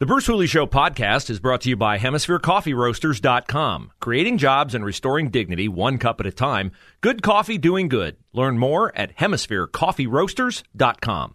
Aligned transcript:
The 0.00 0.06
Bruce 0.06 0.26
Hooley 0.26 0.46
Show 0.46 0.66
podcast 0.66 1.28
is 1.28 1.40
brought 1.40 1.60
to 1.60 1.68
you 1.68 1.76
by 1.76 1.98
HemisphereCoffeeRoasters.com. 1.98 3.92
Creating 4.00 4.38
jobs 4.38 4.74
and 4.74 4.82
restoring 4.82 5.28
dignity 5.28 5.68
one 5.68 5.98
cup 5.98 6.20
at 6.20 6.26
a 6.26 6.32
time. 6.32 6.72
Good 7.02 7.22
coffee 7.22 7.58
doing 7.58 7.88
good. 7.88 8.16
Learn 8.32 8.56
more 8.56 8.96
at 8.96 9.14
HemisphereCoffeeRoasters.com. 9.18 11.34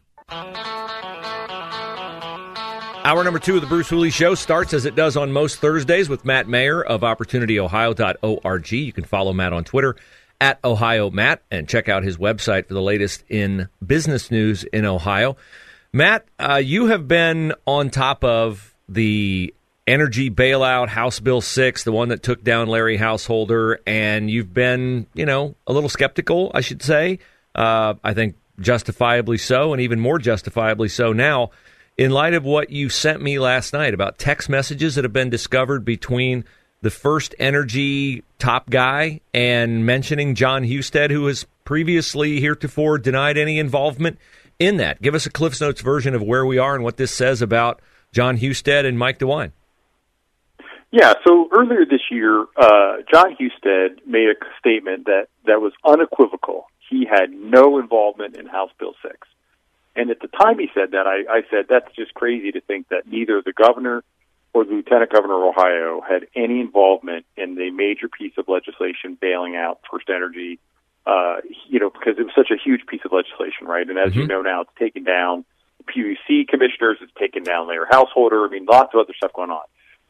Hour 3.06 3.24
number 3.24 3.38
two 3.38 3.54
of 3.54 3.62
the 3.62 3.68
Bruce 3.68 3.88
Hooley 3.88 4.10
Show 4.10 4.34
starts 4.34 4.74
as 4.74 4.86
it 4.86 4.96
does 4.96 5.16
on 5.16 5.32
most 5.32 5.60
Thursdays 5.60 6.10
with 6.10 6.26
Matt 6.26 6.48
Mayer 6.48 6.82
of 6.82 7.02
OpportunityOhio.org. 7.02 8.72
You 8.72 8.94
can 8.94 9.04
follow 9.04 9.32
Matt 9.32 9.54
on 9.54 9.64
Twitter 9.64 9.96
at 10.42 10.58
Ohio 10.66 11.12
Matt 11.12 11.44
and 11.52 11.70
check 11.70 11.88
out 11.88 12.04
his 12.04 12.18
website 12.18 12.68
for 12.68 12.74
the 12.74 12.82
latest 12.82 13.26
in 13.30 13.70
business 13.86 14.32
news 14.32 14.64
in 14.64 14.86
Ohio. 14.86 15.38
Matt, 15.96 16.26
uh, 16.38 16.56
you 16.56 16.88
have 16.88 17.08
been 17.08 17.54
on 17.66 17.90
top 17.90 18.26
of 18.26 18.76
the 18.90 19.54
energy 19.88 20.30
bailout, 20.30 20.90
House 20.90 21.22
Bill 21.22 21.40
6, 21.40 21.86
the 21.86 21.92
one 21.94 22.10
that 22.10 22.22
took 22.22 22.44
down 22.44 22.68
Larry 22.68 22.98
Householder, 22.98 23.80
and 23.88 24.30
you've 24.30 24.54
been, 24.54 25.08
you 25.14 25.26
know, 25.26 25.56
a 25.66 25.72
little 25.72 25.88
skeptical, 25.88 26.52
I 26.54 26.60
should 26.60 26.84
say. 26.84 27.20
Uh, 27.56 27.94
I 28.04 28.14
think 28.14 28.36
justifiably 28.60 29.38
so, 29.38 29.72
and 29.72 29.82
even 29.82 30.02
more 30.02 30.20
justifiably 30.20 30.90
so 30.90 31.14
now 31.14 31.52
in 31.98 32.12
light 32.12 32.34
of 32.34 32.44
what 32.44 32.72
you 32.72 32.90
sent 32.90 33.22
me 33.22 33.40
last 33.40 33.72
night 33.72 33.94
about 33.94 34.18
text 34.18 34.50
messages 34.50 34.96
that 34.96 35.06
have 35.06 35.14
been 35.14 35.30
discovered 35.30 35.86
between 35.86 36.44
the 36.82 36.90
FirstEnergy 36.90 38.22
top 38.38 38.70
guy 38.70 39.22
and 39.34 39.86
mentioning 39.86 40.36
John 40.36 40.66
Husted, 40.66 41.10
who 41.10 41.28
has 41.28 41.46
previously 41.64 42.42
heretofore 42.42 42.98
denied 42.98 43.38
any 43.38 43.60
involvement 43.60 44.20
in 44.60 44.78
that. 44.78 45.02
Give 45.02 45.16
us 45.16 45.26
a 45.26 45.30
Cliffs 45.30 45.62
Notes 45.62 45.82
version 45.82 46.16
of 46.16 46.22
where 46.22 46.46
we 46.46 46.58
are 46.58 46.76
and 46.76 46.84
what 46.84 46.98
this 46.98 47.12
says 47.12 47.42
about 47.42 47.82
John 48.12 48.38
Husted 48.38 48.86
and 48.86 48.98
Mike 48.98 49.20
DeWine. 49.20 49.52
Yeah, 50.92 51.14
so 51.28 51.50
earlier 51.52 51.86
this 51.86 52.10
year, 52.10 52.46
uh, 52.56 52.98
John 53.14 53.36
Husted 53.38 54.00
made 54.08 54.30
a 54.30 54.36
statement 54.60 55.06
that, 55.06 55.28
that 55.46 55.60
was 55.60 55.74
unequivocal. 55.84 56.68
He 56.90 57.06
had 57.06 57.32
no 57.32 57.80
involvement 57.80 58.38
in 58.38 58.46
House 58.46 58.72
Bill 58.80 58.94
6. 59.02 59.28
And 59.96 60.10
at 60.10 60.20
the 60.20 60.28
time 60.28 60.60
he 60.60 60.68
said 60.74 60.92
that, 60.92 61.08
I, 61.08 61.24
I 61.30 61.42
said 61.50 61.66
that's 61.70 61.94
just 61.96 62.14
crazy 62.14 62.52
to 62.52 62.62
think 62.62 62.90
that 62.90 63.08
neither 63.08 63.42
the 63.42 63.54
governor 63.54 64.04
or 64.54 64.64
the 64.64 64.72
lieutenant 64.72 65.12
governor 65.12 65.36
of 65.36 65.56
Ohio 65.56 66.02
had 66.08 66.28
any 66.36 66.62
involvement 66.62 67.26
in 67.36 67.56
the 67.56 67.72
major 67.72 68.08
piece 68.08 68.34
of 68.38 68.48
legislation 68.48 69.18
bailing 69.20 69.56
out 69.56 69.80
FirstEnergy. 69.92 70.60
Uh, 71.06 71.36
you 71.70 71.80
know, 71.80 71.92
because 71.92 72.18
it 72.18 72.24
was 72.24 72.34
such 72.36 72.50
a 72.50 72.58
huge 72.58 72.86
piece 72.88 73.02
of 73.06 73.12
legislation, 73.12 73.68
right? 73.68 73.88
And 73.88 73.98
as 74.00 74.12
mm-hmm. 74.12 74.22
you 74.22 74.28
know 74.28 74.42
now, 74.42 74.62
it's 74.62 74.72
taken 74.80 75.04
down 75.04 75.46
PUC 75.86 76.48
commissioners, 76.48 76.98
it's 77.02 77.14
taken 77.20 77.44
down 77.44 77.68
Larry 77.68 77.86
Householder. 77.92 78.46
I 78.46 78.50
mean, 78.50 78.66
lots 78.66 78.94
of 78.94 79.02
other 79.02 79.14
stuff 79.16 79.34
going 79.34 79.52
on. 79.52 79.66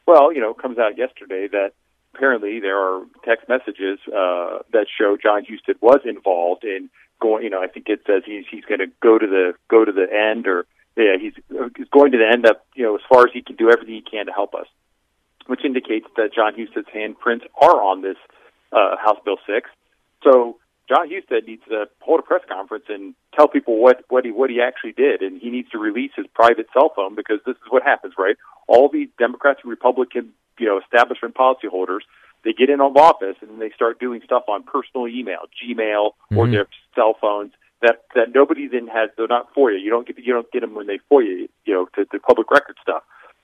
Well, 0.06 0.32
you 0.32 0.40
know, 0.40 0.50
it 0.50 0.58
comes 0.58 0.78
out 0.78 0.96
yesterday 0.96 1.48
that 1.48 1.72
apparently 2.14 2.60
there 2.60 2.78
are 2.78 3.04
text 3.24 3.48
messages 3.48 3.98
uh, 4.08 4.60
that 4.72 4.86
show 4.96 5.16
John 5.20 5.44
Husted 5.44 5.76
was 5.80 6.00
involved 6.04 6.64
in 6.64 6.88
going. 7.20 7.44
You 7.44 7.50
know, 7.50 7.62
I 7.62 7.66
think 7.66 7.88
it 7.88 8.00
says 8.06 8.22
he's 8.24 8.44
he's 8.50 8.64
going 8.64 8.80
to 8.80 8.86
go 9.02 9.18
to 9.18 9.26
the 9.26 9.52
go 9.68 9.84
to 9.84 9.92
the 9.92 10.06
end, 10.10 10.46
or 10.46 10.66
yeah, 10.96 11.16
he's, 11.20 11.34
he's 11.76 11.88
going 11.88 12.12
to 12.12 12.18
the 12.18 12.28
end 12.28 12.46
up. 12.46 12.64
You 12.74 12.84
know, 12.84 12.94
as 12.94 13.02
far 13.08 13.26
as 13.26 13.32
he 13.32 13.42
can 13.42 13.56
do 13.56 13.70
everything 13.70 13.94
he 13.94 14.02
can 14.02 14.26
to 14.26 14.32
help 14.32 14.54
us, 14.54 14.66
which 15.46 15.64
indicates 15.64 16.06
that 16.16 16.32
John 16.34 16.54
Husted's 16.56 16.88
handprints 16.94 17.44
are 17.60 17.82
on 17.82 18.02
this 18.02 18.16
uh, 18.72 18.96
House 18.96 19.18
Bill 19.24 19.38
six. 19.46 19.68
So 20.22 20.58
John 20.88 21.08
Husted 21.10 21.46
needs 21.46 21.62
to 21.68 21.86
hold 22.00 22.20
a 22.20 22.22
press 22.22 22.42
conference 22.48 22.84
and 22.88 23.14
tell 23.34 23.48
people 23.48 23.78
what 23.78 24.04
what 24.08 24.24
he 24.24 24.30
what 24.30 24.50
he 24.50 24.60
actually 24.60 24.92
did, 24.92 25.22
and 25.22 25.40
he 25.40 25.50
needs 25.50 25.70
to 25.70 25.78
release 25.78 26.12
his 26.16 26.26
private 26.34 26.66
cell 26.72 26.92
phone 26.94 27.14
because 27.14 27.40
this 27.44 27.56
is 27.56 27.70
what 27.70 27.82
happens, 27.82 28.14
right? 28.18 28.36
All 28.68 28.88
these 28.88 29.08
Democrats 29.18 29.60
and 29.62 29.70
Republican, 29.70 30.32
you 30.58 30.66
know, 30.66 30.80
establishment 30.80 31.34
policyholders 31.34 32.00
they 32.46 32.52
get 32.52 32.70
in 32.70 32.80
office 32.80 33.36
and 33.40 33.50
then 33.50 33.58
they 33.58 33.70
start 33.74 33.98
doing 33.98 34.20
stuff 34.24 34.44
on 34.48 34.62
personal 34.62 35.08
email, 35.08 35.40
Gmail, 35.58 36.10
mm-hmm. 36.10 36.38
or 36.38 36.48
their 36.48 36.66
cell 36.94 37.16
phones 37.20 37.52
that 37.82 38.04
that 38.14 38.32
nobody 38.32 38.68
then 38.68 38.86
has. 38.86 39.10
They're 39.16 39.26
not 39.26 39.52
for 39.52 39.72
you. 39.72 39.78
You 39.78 39.90
don't 39.90 40.06
get 40.06 40.16
you 40.18 40.32
don't 40.32 40.50
get 40.52 40.60
them 40.60 40.74
when 40.74 40.86
they 40.86 41.00
for 41.08 41.22
you. 41.22 41.48
You 41.64 41.74
know, 41.74 41.86
to 41.96 42.06
the 42.10 42.20
public 42.20 42.50
record 42.50 42.76
stuff. 42.80 43.02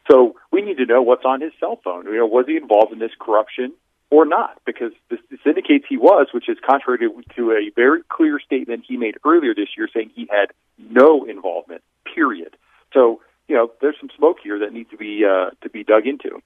So 0.09 0.37
we 0.53 0.63
need 0.63 0.79
to 0.79 0.87
know 0.87 1.03
what's 1.03 1.25
on 1.25 1.41
his 1.41 1.53
cell 1.59 1.81
phone. 1.83 2.07
You 2.07 2.19
know, 2.19 2.27
was 2.27 2.47
he 2.47 2.57
involved 2.57 2.93
in 2.93 3.01
this 3.01 3.11
corruption 3.21 3.73
or 4.13 4.27
not? 4.27 4.61
Because 4.67 4.93
this, 5.11 5.19
this 5.31 5.41
indicates 5.45 5.87
he 5.89 5.97
was, 5.97 6.29
which 6.33 6.49
is 6.49 6.59
contrary 6.69 6.99
to, 6.99 7.23
to 7.35 7.51
a 7.53 7.73
very 7.75 8.03
clear 8.09 8.39
statement 8.39 8.85
he 8.87 8.97
made 8.97 9.17
earlier 9.25 9.55
this 9.55 9.69
year, 9.77 9.89
saying 9.93 10.11
he 10.15 10.29
had 10.31 10.53
no 10.79 11.25
involvement. 11.25 11.83
Period. 12.15 12.57
So 12.93 13.21
you 13.49 13.57
know, 13.57 13.71
there's 13.81 13.97
some 14.01 14.09
smoke 14.17 14.39
here 14.43 14.59
that 14.61 14.73
needs 14.73 14.91
to 14.91 14.97
be 14.97 15.25
uh, 15.29 15.51
to 15.63 15.71
be 15.71 15.85
dug 15.85 16.07
into. 16.07 16.41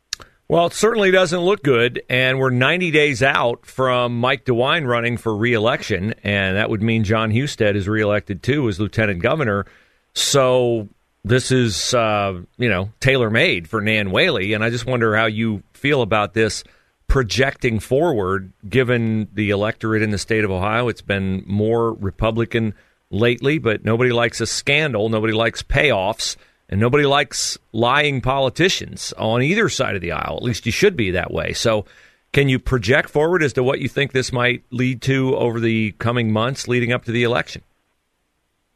Well, 0.48 0.66
it 0.66 0.74
certainly 0.74 1.10
doesn't 1.10 1.40
look 1.40 1.62
good, 1.64 2.02
and 2.08 2.38
we're 2.38 2.50
90 2.50 2.92
days 2.92 3.20
out 3.20 3.66
from 3.66 4.20
Mike 4.20 4.44
DeWine 4.44 4.86
running 4.86 5.16
for 5.16 5.36
reelection, 5.36 6.14
and 6.22 6.56
that 6.56 6.70
would 6.70 6.82
mean 6.82 7.02
John 7.02 7.32
Husted 7.32 7.74
is 7.74 7.88
reelected 7.88 8.44
too 8.44 8.68
as 8.68 8.78
lieutenant 8.78 9.20
governor. 9.22 9.66
So 10.14 10.88
this 11.24 11.50
is, 11.50 11.92
uh, 11.94 12.40
you 12.58 12.68
know, 12.68 12.90
tailor 13.00 13.28
made 13.28 13.68
for 13.68 13.80
Nan 13.80 14.12
Whaley, 14.12 14.52
and 14.52 14.62
I 14.62 14.70
just 14.70 14.86
wonder 14.86 15.16
how 15.16 15.26
you 15.26 15.64
feel 15.72 16.00
about 16.00 16.32
this 16.32 16.62
projecting 17.08 17.78
forward, 17.80 18.52
given 18.68 19.28
the 19.32 19.50
electorate 19.50 20.02
in 20.02 20.10
the 20.10 20.18
state 20.18 20.44
of 20.44 20.50
Ohio. 20.50 20.88
It's 20.88 21.02
been 21.02 21.44
more 21.46 21.92
Republican 21.94 22.74
lately, 23.10 23.58
but 23.58 23.84
nobody 23.84 24.10
likes 24.10 24.40
a 24.40 24.46
scandal, 24.46 25.08
nobody 25.08 25.32
likes 25.32 25.62
payoffs. 25.62 26.36
And 26.68 26.80
nobody 26.80 27.06
likes 27.06 27.56
lying 27.72 28.20
politicians 28.20 29.14
on 29.16 29.40
either 29.40 29.68
side 29.68 29.94
of 29.94 30.00
the 30.00 30.10
aisle. 30.10 30.36
At 30.38 30.42
least 30.42 30.66
you 30.66 30.72
should 30.72 30.96
be 30.96 31.12
that 31.12 31.30
way. 31.30 31.52
So, 31.52 31.84
can 32.32 32.48
you 32.48 32.58
project 32.58 33.08
forward 33.08 33.44
as 33.44 33.52
to 33.52 33.62
what 33.62 33.78
you 33.78 33.88
think 33.88 34.10
this 34.10 34.32
might 34.32 34.64
lead 34.72 35.00
to 35.02 35.36
over 35.36 35.60
the 35.60 35.92
coming 35.92 36.32
months 36.32 36.66
leading 36.66 36.92
up 36.92 37.04
to 37.04 37.12
the 37.12 37.22
election? 37.22 37.62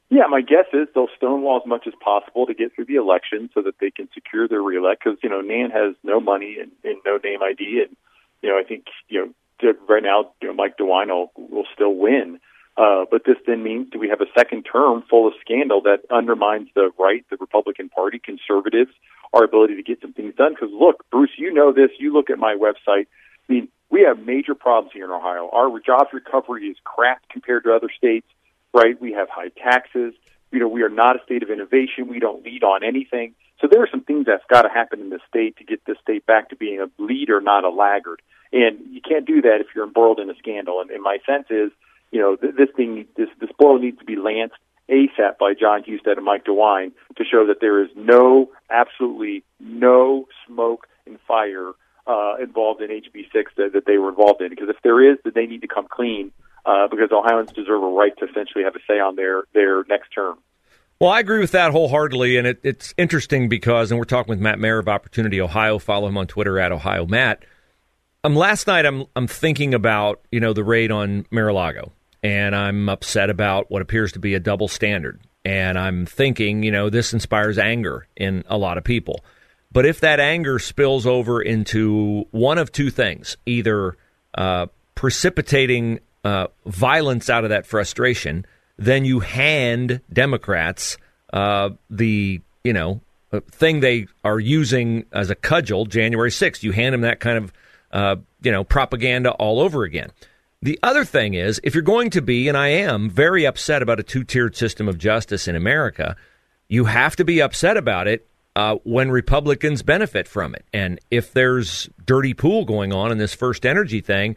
Yeah, 0.09 0.27
my 0.29 0.41
guess 0.41 0.67
is 0.73 0.89
they'll 0.95 1.09
stonewall 1.17 1.61
as 1.63 1.69
much 1.69 1.87
as 1.87 1.95
possible 2.03 2.47
to 2.47 2.55
get 2.55 2.75
through 2.75 2.87
the 2.87 2.97
election 2.97 3.51
so 3.55 3.63
that 3.63 3.79
they 3.81 3.91
can 3.91 4.09
secure 4.13 4.49
their 4.49 4.63
reelect. 4.63 5.03
Because 5.05 5.19
you 5.23 5.29
know 5.29 5.41
Nan 5.41 5.71
has 5.71 5.95
no 6.03 6.21
money 6.21 6.59
and, 6.61 6.73
and 6.85 6.97
no 7.05 7.19
name 7.23 7.43
ID, 7.43 7.85
and 7.87 7.97
you 8.43 8.49
know 8.49 8.59
I 8.59 8.65
think 8.65 8.87
you 9.09 9.35
know 9.63 9.73
right 9.89 10.03
now 10.03 10.33
you 10.41 10.49
know 10.49 10.55
Mike 10.55 10.79
DeWine 10.79 11.09
will, 11.09 11.33
will 11.37 11.67
still 11.75 11.95
win. 11.95 12.41
Uh, 12.77 13.05
but 13.11 13.25
this 13.27 13.37
then 13.47 13.63
means 13.63 13.89
do 13.91 13.99
we 13.99 14.09
have 14.09 14.21
a 14.21 14.31
second 14.37 14.63
term 14.63 15.03
full 15.11 15.27
of 15.27 15.35
scandal 15.41 15.83
that 15.83 16.01
undermines 16.11 16.69
the 16.75 16.91
right, 16.99 17.25
the 17.29 17.37
Republican 17.37 17.89
Party, 17.89 18.19
conservatives, 18.19 18.93
our 19.35 19.45
ability 19.45 19.77
to 19.77 19.83
get 19.83 20.01
some 20.01 20.13
things 20.13 20.35
done? 20.37 20.55
Because 20.55 20.71
look, 20.73 21.05
Bruce, 21.11 21.33
you 21.37 21.53
know 21.53 21.73
this. 21.73 21.91
You 21.99 22.13
look 22.13 22.31
at 22.31 22.39
my 22.39 22.57
website. 22.57 23.07
I 23.49 23.53
mean, 23.53 23.69
we 23.91 24.03
have 24.03 24.25
major 24.25 24.55
problems 24.55 24.93
here 24.95 25.05
in 25.05 25.11
Ohio. 25.11 25.51
Our 25.53 25.79
jobs 25.81 26.11
recovery 26.13 26.69
is 26.69 26.77
crap 26.85 27.29
compared 27.29 27.65
to 27.65 27.75
other 27.75 27.91
states, 27.95 28.27
right? 28.73 28.99
We 29.01 29.13
have 29.13 29.29
high 29.29 29.49
taxes. 29.49 30.15
You 30.53 30.61
know, 30.61 30.69
we 30.69 30.83
are 30.83 30.89
not 30.89 31.17
a 31.17 31.25
state 31.25 31.43
of 31.43 31.51
innovation. 31.51 32.09
We 32.09 32.21
don't 32.21 32.45
lead 32.45 32.63
on 32.63 32.83
anything. 32.85 33.35
So 33.61 33.69
there 33.71 33.83
are 33.83 33.89
some 33.91 34.03
things 34.03 34.27
that's 34.27 34.45
got 34.49 34.63
to 34.63 34.69
happen 34.69 35.01
in 35.01 35.11
the 35.11 35.21
state 35.29 35.57
to 35.59 35.65
get 35.65 35.85
this 35.85 35.99
state 36.03 36.25
back 36.27 36.49
to 36.51 36.57
being 36.57 36.81
a 36.81 37.03
leader, 37.03 37.41
not 37.41 37.65
a 37.65 37.71
laggard. 37.71 38.23
And 38.53 38.79
you 38.91 39.01
can't 39.01 39.27
do 39.27 39.43
that 39.43 39.59
if 39.61 39.69
you're 39.75 39.85
embroiled 39.85 40.19
in 40.19 40.31
a 40.31 40.35
scandal. 40.37 40.81
And, 40.81 40.91
and 40.91 41.03
my 41.03 41.19
sense 41.27 41.47
is 41.51 41.71
you 42.11 42.21
know, 42.21 42.37
th- 42.37 42.55
this 42.57 42.69
thing, 42.77 43.07
this 43.17 43.29
this 43.41 43.51
boil 43.59 43.79
needs 43.79 43.99
to 43.99 44.05
be 44.05 44.17
lanced 44.17 44.57
ASAP 44.89 45.39
by 45.39 45.55
John 45.55 45.83
Husted 45.87 46.17
and 46.17 46.25
Mike 46.25 46.45
DeWine 46.45 46.93
to 47.17 47.25
show 47.25 47.47
that 47.47 47.61
there 47.61 47.83
is 47.83 47.91
no, 47.95 48.51
absolutely 48.69 49.45
no 49.61 50.27
smoke 50.47 50.87
and 51.07 51.19
fire 51.29 51.73
uh, 52.07 52.35
involved 52.43 52.83
in 52.83 52.91
HB6 52.91 53.45
that, 53.57 53.73
that 53.75 53.87
they 53.87 53.99
were 53.99 54.09
involved 54.09 54.41
in. 54.41 54.51
Because 54.51 54.69
if 54.69 54.77
there 54.83 55.13
is, 55.13 55.19
then 55.23 55.33
they 55.37 55.47
need 55.47 55.61
to 55.61 55.69
come 55.69 55.87
clean 55.89 56.33
uh, 56.67 56.89
because 56.89 57.11
Ohioans 57.13 57.53
deserve 57.53 57.83
a 57.83 57.87
right 57.87 58.17
to 58.19 58.27
essentially 58.29 58.65
have 58.65 58.75
a 58.75 58.81
say 58.89 58.99
on 58.99 59.15
their, 59.15 59.45
their 59.55 59.85
next 59.85 60.09
term. 60.11 60.39
Well, 61.01 61.11
I 61.11 61.21
agree 61.21 61.41
with 61.41 61.53
that 61.53 61.73
wholeheartedly, 61.73 62.37
and 62.37 62.47
it, 62.47 62.61
it's 62.63 62.93
interesting 62.99 63.49
because, 63.49 63.91
and 63.91 63.99
we're 63.99 64.05
talking 64.05 64.29
with 64.29 64.39
Matt 64.39 64.59
Mayer 64.59 64.79
of 64.79 64.87
Opportunity 64.87 65.41
Ohio. 65.41 65.79
Follow 65.79 66.07
him 66.07 66.19
on 66.19 66.27
Twitter 66.27 66.61
at 66.61 66.73
Ohio 66.73 67.07
Matt. 67.07 67.43
Um, 68.23 68.37
last 68.37 68.67
night, 68.67 68.85
I'm 68.85 69.07
I'm 69.17 69.27
thinking 69.27 69.73
about 69.73 70.21
you 70.31 70.41
know 70.41 70.53
the 70.53 70.63
raid 70.63 70.91
on 70.93 71.25
Mar-a-Lago, 71.31 71.93
and 72.23 72.55
I'm 72.55 72.91
upset 72.91 73.31
about 73.31 73.71
what 73.71 73.81
appears 73.81 74.13
to 74.13 74.19
be 74.19 74.35
a 74.35 74.41
double 74.41 74.69
standard. 74.69 75.19
And 75.43 75.79
I'm 75.79 76.05
thinking, 76.05 76.63
you 76.63 76.71
know, 76.71 76.91
this 76.91 77.15
inspires 77.15 77.57
anger 77.57 78.07
in 78.15 78.45
a 78.47 78.59
lot 78.59 78.77
of 78.77 78.85
people. 78.85 79.25
But 79.73 79.87
if 79.87 80.01
that 80.01 80.21
anger 80.21 80.59
spills 80.59 81.07
over 81.07 81.41
into 81.41 82.27
one 82.31 82.59
of 82.59 82.73
two 82.73 82.91
things, 82.91 83.39
either 83.47 83.97
uh, 84.35 84.67
precipitating 84.97 86.01
uh, 86.25 86.49
violence 86.67 87.31
out 87.31 87.45
of 87.45 87.51
that 87.51 87.65
frustration, 87.65 88.45
then 88.81 89.05
you 89.05 89.21
hand 89.21 90.01
Democrats 90.13 90.97
uh, 91.33 91.71
the 91.91 92.41
you 92.65 92.73
know 92.73 93.01
uh, 93.33 93.41
thing 93.51 93.81
they 93.81 94.07
are 94.25 94.41
using 94.41 95.05
as 95.13 95.31
a 95.31 95.37
cudgel. 95.37 95.87
January 95.87 96.31
sixth, 96.31 96.65
you 96.65 96.73
hand 96.73 96.95
them 96.95 97.03
that 97.03 97.21
kind 97.21 97.39
of 97.39 97.53
uh, 97.93 98.17
you 98.43 98.51
know 98.51 98.65
propaganda 98.65 99.31
all 99.33 99.61
over 99.61 99.85
again. 99.85 100.11
The 100.63 100.79
other 100.83 101.05
thing 101.05 101.35
is, 101.35 101.61
if 101.63 101.75
you're 101.75 101.83
going 101.83 102.11
to 102.11 102.23
be, 102.23 102.49
and 102.49 102.57
I 102.57 102.69
am 102.69 103.09
very 103.09 103.47
upset 103.47 103.83
about 103.83 104.01
a 104.01 104.03
two 104.03 104.25
tiered 104.25 104.57
system 104.57 104.89
of 104.89 104.99
justice 104.99 105.47
in 105.47 105.57
America, 105.57 106.17
you 106.69 106.87
have 106.87 107.17
to 107.17 107.25
be 107.25 107.41
upset 107.41 107.77
about 107.77 108.09
it 108.09 108.27
uh, 108.57 108.77
when 108.85 109.11
Republicans 109.11 109.83
benefit 109.83 110.27
from 110.27 110.55
it. 110.55 110.65
And 110.73 111.01
if 111.11 111.33
there's 111.33 111.89
dirty 112.05 112.35
pool 112.35 112.65
going 112.65 112.93
on 112.93 113.13
in 113.13 113.19
this 113.19 113.35
FirstEnergy 113.35 114.05
thing, 114.05 114.37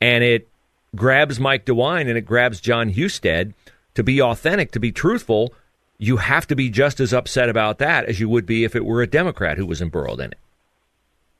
and 0.00 0.22
it 0.22 0.48
grabs 0.94 1.40
Mike 1.40 1.64
DeWine 1.64 2.08
and 2.08 2.16
it 2.16 2.26
grabs 2.26 2.60
John 2.60 2.92
Husted, 2.92 3.52
to 3.94 4.02
be 4.02 4.20
authentic, 4.20 4.72
to 4.72 4.80
be 4.80 4.92
truthful, 4.92 5.52
you 5.98 6.18
have 6.18 6.46
to 6.48 6.56
be 6.56 6.70
just 6.70 7.00
as 7.00 7.12
upset 7.12 7.48
about 7.48 7.78
that 7.78 8.04
as 8.06 8.20
you 8.20 8.28
would 8.28 8.46
be 8.46 8.64
if 8.64 8.74
it 8.74 8.84
were 8.84 9.02
a 9.02 9.06
Democrat 9.06 9.58
who 9.58 9.66
was 9.66 9.80
embroiled 9.80 10.20
in 10.20 10.32
it. 10.32 10.38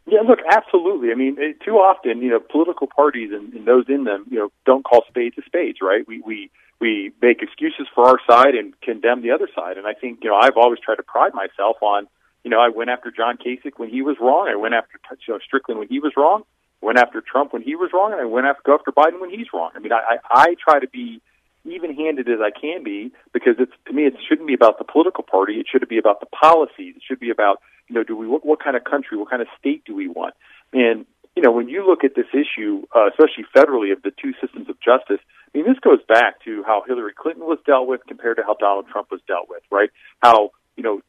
Yeah, 0.06 0.20
look, 0.20 0.40
absolutely. 0.50 1.10
I 1.10 1.14
mean, 1.14 1.36
it, 1.38 1.60
too 1.64 1.76
often, 1.76 2.20
you 2.20 2.30
know, 2.30 2.38
political 2.38 2.86
parties 2.86 3.30
and, 3.32 3.52
and 3.54 3.66
those 3.66 3.86
in 3.88 4.04
them, 4.04 4.26
you 4.30 4.38
know, 4.38 4.52
don't 4.66 4.84
call 4.84 5.02
spades 5.08 5.36
a 5.38 5.42
spades, 5.46 5.78
right? 5.80 6.06
We 6.06 6.20
we 6.20 6.50
we 6.78 7.12
make 7.22 7.40
excuses 7.40 7.86
for 7.94 8.06
our 8.06 8.18
side 8.28 8.54
and 8.54 8.78
condemn 8.82 9.22
the 9.22 9.30
other 9.30 9.48
side. 9.54 9.78
And 9.78 9.86
I 9.86 9.94
think, 9.94 10.20
you 10.22 10.28
know, 10.30 10.36
I've 10.36 10.56
always 10.56 10.78
tried 10.78 10.96
to 10.96 11.02
pride 11.02 11.32
myself 11.32 11.76
on, 11.80 12.06
you 12.42 12.50
know, 12.50 12.60
I 12.60 12.68
went 12.68 12.90
after 12.90 13.10
John 13.10 13.38
Kasich 13.38 13.78
when 13.78 13.88
he 13.88 14.02
was 14.02 14.16
wrong. 14.20 14.48
I 14.48 14.56
went 14.56 14.74
after 14.74 15.00
you 15.26 15.34
know, 15.34 15.40
Strickland 15.42 15.78
when 15.78 15.88
he 15.88 16.00
was 16.00 16.12
wrong. 16.16 16.42
went 16.82 16.98
after 16.98 17.22
Trump 17.22 17.54
when 17.54 17.62
he 17.62 17.74
was 17.74 17.90
wrong, 17.94 18.12
and 18.12 18.20
I 18.20 18.26
went 18.26 18.46
after 18.46 18.74
after 18.74 18.92
Biden 18.92 19.20
when 19.20 19.30
he's 19.30 19.46
wrong. 19.54 19.70
I 19.74 19.78
mean, 19.78 19.92
I 19.92 20.18
I, 20.30 20.40
I 20.42 20.54
try 20.62 20.80
to 20.80 20.88
be 20.88 21.22
even-handed 21.64 22.28
as 22.28 22.40
I 22.40 22.50
can 22.50 22.82
be 22.82 23.12
because 23.32 23.54
it's 23.58 23.72
to 23.86 23.92
me 23.92 24.04
it 24.04 24.14
shouldn't 24.28 24.46
be 24.46 24.54
about 24.54 24.78
the 24.78 24.84
political 24.84 25.24
party. 25.24 25.54
It 25.54 25.66
should 25.70 25.86
be 25.88 25.98
about 25.98 26.20
the 26.20 26.26
policies. 26.26 26.96
It 26.96 27.02
should 27.06 27.20
be 27.20 27.30
about 27.30 27.60
you 27.88 27.94
know, 27.94 28.04
do 28.04 28.16
we 28.16 28.26
what, 28.26 28.44
what 28.44 28.62
kind 28.62 28.76
of 28.76 28.84
country, 28.84 29.16
what 29.18 29.30
kind 29.30 29.42
of 29.42 29.48
state 29.58 29.84
do 29.84 29.94
we 29.94 30.08
want? 30.08 30.34
And 30.72 31.06
you 31.36 31.42
know, 31.42 31.50
when 31.50 31.68
you 31.68 31.86
look 31.86 32.04
at 32.04 32.14
this 32.14 32.30
issue, 32.32 32.86
uh, 32.94 33.08
especially 33.08 33.44
federally, 33.54 33.92
of 33.92 34.02
the 34.02 34.12
two 34.12 34.32
systems 34.40 34.68
of 34.68 34.76
justice, 34.80 35.18
I 35.52 35.58
mean, 35.58 35.66
this 35.66 35.78
goes 35.80 35.98
back 36.06 36.44
to 36.44 36.62
how 36.64 36.84
Hillary 36.86 37.12
Clinton 37.12 37.44
was 37.44 37.58
dealt 37.66 37.88
with 37.88 38.02
compared 38.06 38.36
to 38.36 38.44
how 38.44 38.54
Donald 38.54 38.86
Trump 38.88 39.10
was 39.10 39.20
dealt 39.26 39.48
with, 39.48 39.62
right? 39.70 39.90
How 40.20 40.50
you 40.76 40.82
know 40.82 41.00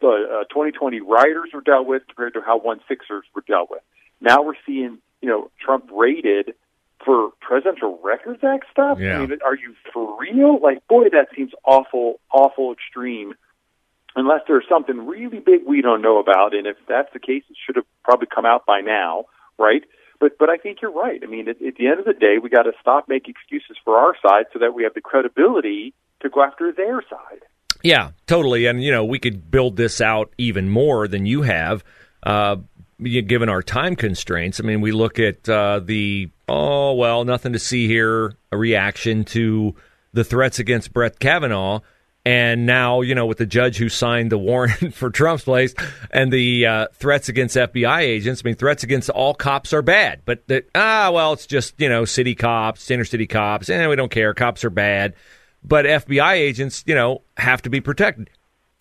the 0.00 0.42
uh, 0.42 0.44
2020 0.52 1.00
rioters 1.00 1.50
were 1.54 1.60
dealt 1.60 1.86
with 1.86 2.02
compared 2.06 2.34
to 2.34 2.40
how 2.40 2.58
one 2.58 2.80
Sixers 2.88 3.24
were 3.34 3.44
dealt 3.46 3.70
with. 3.70 3.82
Now 4.20 4.42
we're 4.42 4.58
seeing 4.66 4.98
you 5.22 5.28
know 5.28 5.50
Trump 5.60 5.88
raided 5.92 6.54
Presidential 7.54 8.00
Records 8.02 8.42
Act 8.42 8.64
stuff. 8.72 8.98
Yeah. 8.98 9.20
I 9.20 9.26
mean, 9.26 9.38
are 9.46 9.54
you 9.54 9.76
for 9.92 10.18
real? 10.18 10.60
Like, 10.60 10.84
boy, 10.88 11.04
that 11.12 11.28
seems 11.36 11.52
awful, 11.64 12.18
awful 12.32 12.72
extreme 12.72 13.34
unless 14.16 14.40
there's 14.48 14.64
something 14.68 15.06
really 15.06 15.38
big 15.38 15.60
we 15.64 15.80
don't 15.80 16.02
know 16.02 16.18
about. 16.18 16.52
And 16.52 16.66
if 16.66 16.76
that's 16.88 17.12
the 17.12 17.20
case, 17.20 17.44
it 17.48 17.56
should 17.64 17.76
have 17.76 17.84
probably 18.02 18.26
come 18.26 18.44
out 18.44 18.66
by 18.66 18.80
now, 18.80 19.26
right? 19.56 19.82
But 20.18 20.36
but 20.36 20.50
I 20.50 20.56
think 20.56 20.78
you're 20.82 20.92
right. 20.92 21.20
I 21.22 21.26
mean, 21.26 21.48
at, 21.48 21.62
at 21.62 21.76
the 21.76 21.86
end 21.86 22.00
of 22.00 22.06
the 22.06 22.12
day, 22.12 22.38
we 22.42 22.48
got 22.48 22.64
to 22.64 22.72
stop 22.80 23.08
making 23.08 23.34
excuses 23.38 23.76
for 23.84 23.98
our 23.98 24.14
side 24.20 24.46
so 24.52 24.58
that 24.58 24.74
we 24.74 24.82
have 24.82 24.94
the 24.94 25.00
credibility 25.00 25.94
to 26.22 26.30
go 26.30 26.42
after 26.42 26.72
their 26.72 27.04
side. 27.08 27.42
Yeah, 27.84 28.10
totally. 28.26 28.66
And 28.66 28.82
you 28.82 28.90
know, 28.90 29.04
we 29.04 29.20
could 29.20 29.48
build 29.48 29.76
this 29.76 30.00
out 30.00 30.32
even 30.38 30.70
more 30.70 31.06
than 31.06 31.24
you 31.24 31.42
have. 31.42 31.84
Uh, 32.20 32.56
given 33.02 33.48
our 33.48 33.62
time 33.62 33.96
constraints, 33.96 34.60
I 34.60 34.62
mean, 34.62 34.80
we 34.80 34.92
look 34.92 35.18
at 35.18 35.48
uh, 35.48 35.80
the 35.80 36.30
oh 36.48 36.94
well, 36.94 37.24
nothing 37.24 37.52
to 37.52 37.58
see 37.58 37.86
here, 37.86 38.36
a 38.52 38.56
reaction 38.56 39.24
to 39.26 39.74
the 40.12 40.24
threats 40.24 40.58
against 40.58 40.92
Brett 40.92 41.18
Kavanaugh 41.18 41.80
and 42.26 42.64
now, 42.64 43.02
you 43.02 43.14
know, 43.14 43.26
with 43.26 43.36
the 43.36 43.46
judge 43.46 43.76
who 43.76 43.90
signed 43.90 44.32
the 44.32 44.38
warrant 44.38 44.94
for 44.94 45.10
Trump's 45.10 45.44
place 45.44 45.74
and 46.10 46.32
the 46.32 46.66
uh, 46.66 46.86
threats 46.94 47.28
against 47.28 47.56
FBI 47.56 48.00
agents, 48.00 48.42
I 48.44 48.48
mean, 48.48 48.54
threats 48.54 48.82
against 48.82 49.10
all 49.10 49.34
cops 49.34 49.72
are 49.74 49.82
bad. 49.82 50.22
But, 50.24 50.44
ah, 50.74 51.10
well, 51.12 51.34
it's 51.34 51.46
just, 51.46 51.78
you 51.78 51.88
know, 51.88 52.06
city 52.06 52.34
cops, 52.34 52.90
inner 52.90 53.04
city 53.04 53.26
cops, 53.26 53.68
and 53.68 53.82
eh, 53.82 53.88
we 53.88 53.96
don't 53.96 54.10
care. 54.10 54.32
Cops 54.32 54.64
are 54.64 54.70
bad. 54.70 55.14
But 55.62 55.84
FBI 55.84 56.32
agents, 56.32 56.82
you 56.86 56.94
know, 56.94 57.22
have 57.36 57.60
to 57.62 57.70
be 57.70 57.80
protected. 57.80 58.30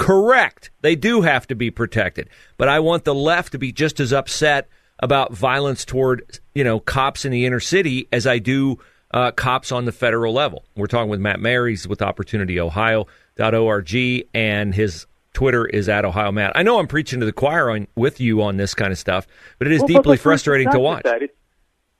Correct. 0.03 0.69
They 0.81 0.97
do 0.97 1.21
have 1.21 1.47
to 1.47 1.55
be 1.55 1.71
protected. 1.71 2.29
But 2.57 2.67
I 2.67 2.81
want 2.81 3.05
the 3.05 3.15
left 3.15 3.53
to 3.53 3.57
be 3.57 3.71
just 3.71 4.01
as 4.01 4.11
upset 4.11 4.67
about 4.99 5.33
violence 5.33 5.85
toward, 5.85 6.39
you 6.53 6.65
know, 6.65 6.81
cops 6.81 7.23
in 7.23 7.31
the 7.31 7.45
inner 7.45 7.61
city 7.61 8.09
as 8.11 8.27
I 8.27 8.39
do 8.39 8.79
uh, 9.11 9.31
cops 9.31 9.71
on 9.71 9.85
the 9.85 9.93
federal 9.93 10.33
level. 10.33 10.65
We're 10.75 10.87
talking 10.87 11.09
with 11.09 11.21
Matt 11.21 11.39
Mayer's 11.39 11.87
with 11.87 12.01
Opportunity 12.01 12.59
Ohio 12.59 13.07
org, 13.39 13.95
and 14.33 14.75
his 14.75 15.07
Twitter 15.31 15.65
is 15.65 15.87
at 15.87 16.03
Ohio 16.03 16.33
Matt. 16.33 16.51
I 16.53 16.63
know 16.63 16.79
I'm 16.79 16.87
preaching 16.87 17.21
to 17.21 17.25
the 17.25 17.31
choir 17.31 17.69
on, 17.69 17.87
with 17.95 18.19
you 18.19 18.41
on 18.41 18.57
this 18.57 18.73
kind 18.73 18.91
of 18.91 18.97
stuff, 18.97 19.25
but 19.57 19.67
it 19.67 19.73
is 19.73 19.79
well, 19.79 19.87
deeply 19.87 20.17
frustrating 20.17 20.69
to 20.71 20.79
watch. 20.79 21.03
That. 21.03 21.21
It, 21.21 21.33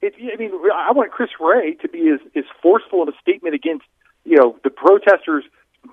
it, 0.01 0.13
I 0.33 0.35
mean, 0.35 0.51
I 0.75 0.91
want 0.91 1.11
Chris 1.11 1.29
Wray 1.39 1.75
to 1.75 1.87
be 1.87 2.09
as, 2.09 2.19
as 2.35 2.43
forceful 2.61 3.01
in 3.03 3.07
a 3.07 3.17
statement 3.21 3.55
against 3.55 3.85
you 4.25 4.35
know 4.35 4.57
the 4.65 4.69
protesters 4.69 5.45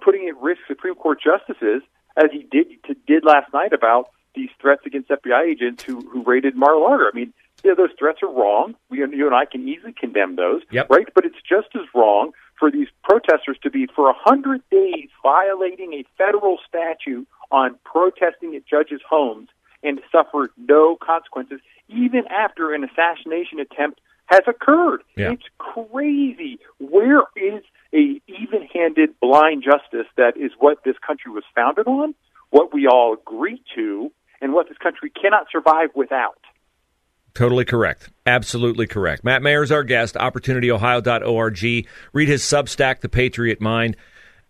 putting 0.03 0.29
at 0.29 0.37
risk 0.43 0.61
Supreme 0.67 0.97
Court 0.97 1.21
justices 1.23 1.83
as 2.17 2.31
he 2.33 2.47
did 2.51 2.83
to, 2.85 2.95
did 3.07 3.25
last 3.25 3.53
night 3.53 3.73
about 3.73 4.11
these 4.35 4.51
threats 4.61 4.83
against 4.87 5.09
FBI 5.09 5.49
agents 5.49 5.83
who 5.83 6.01
who 6.01 6.23
raided 6.23 6.55
Mar-a-Lago. 6.57 7.05
I 7.13 7.15
mean, 7.15 7.33
yeah, 7.65 7.75
those 7.77 7.91
threats 7.99 8.21
are 8.23 8.33
wrong. 8.33 8.75
We, 8.89 8.99
you 8.99 9.27
and 9.27 9.35
I 9.35 9.45
can 9.45 9.69
easily 9.69 9.93
condemn 9.93 10.37
those, 10.37 10.63
yep. 10.71 10.89
right? 10.89 11.07
But 11.15 11.25
it's 11.25 11.41
just 11.47 11.69
as 11.75 11.87
wrong 11.95 12.33
for 12.59 12.71
these 12.71 12.89
protesters 13.03 13.59
to 13.63 13.71
be 13.71 13.87
for 13.95 14.11
a 14.11 14.15
hundred 14.17 14.63
days 14.71 15.09
violating 15.23 15.95
a 15.95 16.05
federal 16.17 16.59
statute 16.69 17.27
on 17.51 17.77
protesting 17.85 18.55
at 18.55 18.67
judges' 18.67 19.01
homes 19.09 19.49
and 19.83 19.99
to 19.99 20.03
suffer 20.13 20.51
no 20.57 20.97
consequences, 20.97 21.61
even 21.89 22.25
after 22.29 22.75
an 22.75 22.85
assassination 22.85 23.59
attempt 23.59 24.01
has 24.27 24.43
occurred. 24.47 25.03
Yeah. 25.17 25.33
It's 25.33 25.49
crazy. 25.59 26.59
Where 26.79 27.23
is 27.35 27.65
blind 29.21 29.63
justice 29.65 30.07
that 30.17 30.37
is 30.37 30.53
what 30.59 30.85
this 30.85 30.97
country 31.07 31.33
was 31.33 31.45
founded 31.55 31.87
on, 31.87 32.15
what 32.51 32.73
we 32.73 32.87
all 32.87 33.15
agree 33.15 33.63
to, 33.75 34.13
and 34.41 34.53
what 34.53 34.69
this 34.69 34.79
country 34.79 35.11
cannot 35.11 35.47
survive 35.51 35.91
without? 35.95 36.39
Totally 37.35 37.65
correct. 37.65 38.11
Absolutely 38.27 38.87
correct. 38.87 39.23
Matt 39.25 39.43
Mayer 39.43 39.63
is 39.63 39.71
our 39.71 39.85
guest, 39.85 40.17
opportunityohio.org. 40.17 41.87
Read 42.13 42.29
his 42.29 42.43
Substack, 42.43 43.01
The 43.01 43.09
Patriot 43.09 43.61
Mind. 43.61 43.97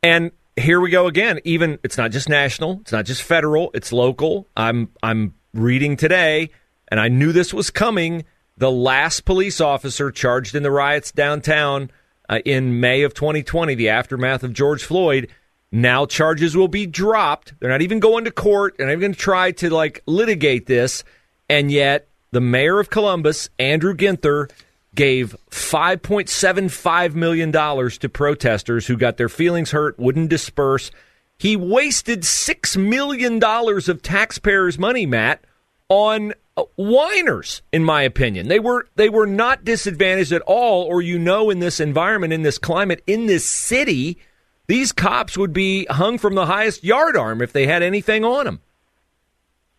And 0.03 0.31
here 0.57 0.81
we 0.81 0.91
go 0.91 1.07
again. 1.07 1.41
Even 1.45 1.79
it's 1.83 1.99
not 1.99 2.11
just 2.11 2.29
national, 2.29 2.81
it's 2.81 2.93
not 2.93 3.05
just 3.05 3.23
federal, 3.23 3.71
it's 3.75 3.93
local. 3.93 4.47
I'm 4.57 4.91
I'm 5.03 5.35
reading 5.53 5.97
today, 5.97 6.51
and 6.89 6.99
I 6.99 7.09
knew 7.09 7.33
this 7.33 7.53
was 7.53 7.71
coming. 7.71 8.25
The 8.57 8.71
last 8.71 9.25
police 9.25 9.61
officer 9.61 10.11
charged 10.11 10.55
in 10.55 10.63
the 10.63 10.71
riots 10.71 11.13
downtown 11.13 11.91
uh, 12.31 12.39
in 12.47 12.81
May 12.81 13.03
of 13.03 13.13
2020, 13.13 13.75
the 13.75 13.91
aftermath 13.91 14.43
of 14.43 14.55
George 14.55 14.85
Floyd. 14.85 15.29
Now 15.73 16.07
charges 16.07 16.57
will 16.57 16.69
be 16.69 16.87
dropped. 16.87 17.55
They're 17.61 17.71
not 17.71 17.83
even 17.83 18.01
going 18.01 18.25
to 18.25 18.31
court. 18.31 18.79
Not 18.79 18.89
even 18.89 19.01
going 19.01 19.13
to 19.13 19.19
try 19.19 19.51
to 19.53 19.69
like 19.69 20.03
litigate 20.07 20.67
this, 20.67 21.05
and 21.49 21.71
yet 21.71 22.09
the 22.31 22.41
mayor 22.41 22.79
of 22.79 22.91
Columbus, 22.91 23.51
Andrew 23.59 23.95
Ginther, 23.95 24.51
gave 24.95 25.37
$5.75 25.51 27.15
million 27.15 27.53
to 27.53 28.09
protesters 28.09 28.87
who 28.87 28.97
got 28.97 29.17
their 29.17 29.29
feelings 29.29 29.71
hurt, 29.71 29.99
wouldn't 29.99 30.31
disperse. 30.31 30.91
He 31.39 31.57
wasted 31.57 32.23
$6 32.23 32.77
million 32.77 33.43
of 33.43 34.03
taxpayers' 34.03 34.79
money, 34.79 35.07
Matt, 35.07 35.45
on 35.89 36.35
Uh, 36.57 36.65
whiners, 36.77 37.63
in 37.73 37.85
my 37.85 38.03
opinion. 38.03 38.49
They 38.49 38.59
were, 38.59 38.89
they 38.97 39.09
were 39.09 39.27
not 39.27 39.65
disadvantaged 39.65 40.33
at 40.33 40.43
all, 40.43 40.83
or 40.85 41.01
you 41.01 41.19
know, 41.19 41.49
in 41.49 41.61
this 41.61 41.81
environment, 41.81 42.33
in 42.33 42.43
this 42.43 42.59
climate, 42.59 43.03
in 43.07 43.27
this 43.27 43.49
city, 43.49 44.19
these 44.67 44.93
cops 44.93 45.39
would 45.39 45.53
be 45.53 45.87
hung 45.89 46.19
from 46.19 46.35
the 46.35 46.47
highest 46.47 46.83
yardarm 46.83 47.43
if 47.43 47.53
they 47.53 47.67
had 47.67 47.83
anything 47.83 48.25
on 48.25 48.45
them. 48.45 48.61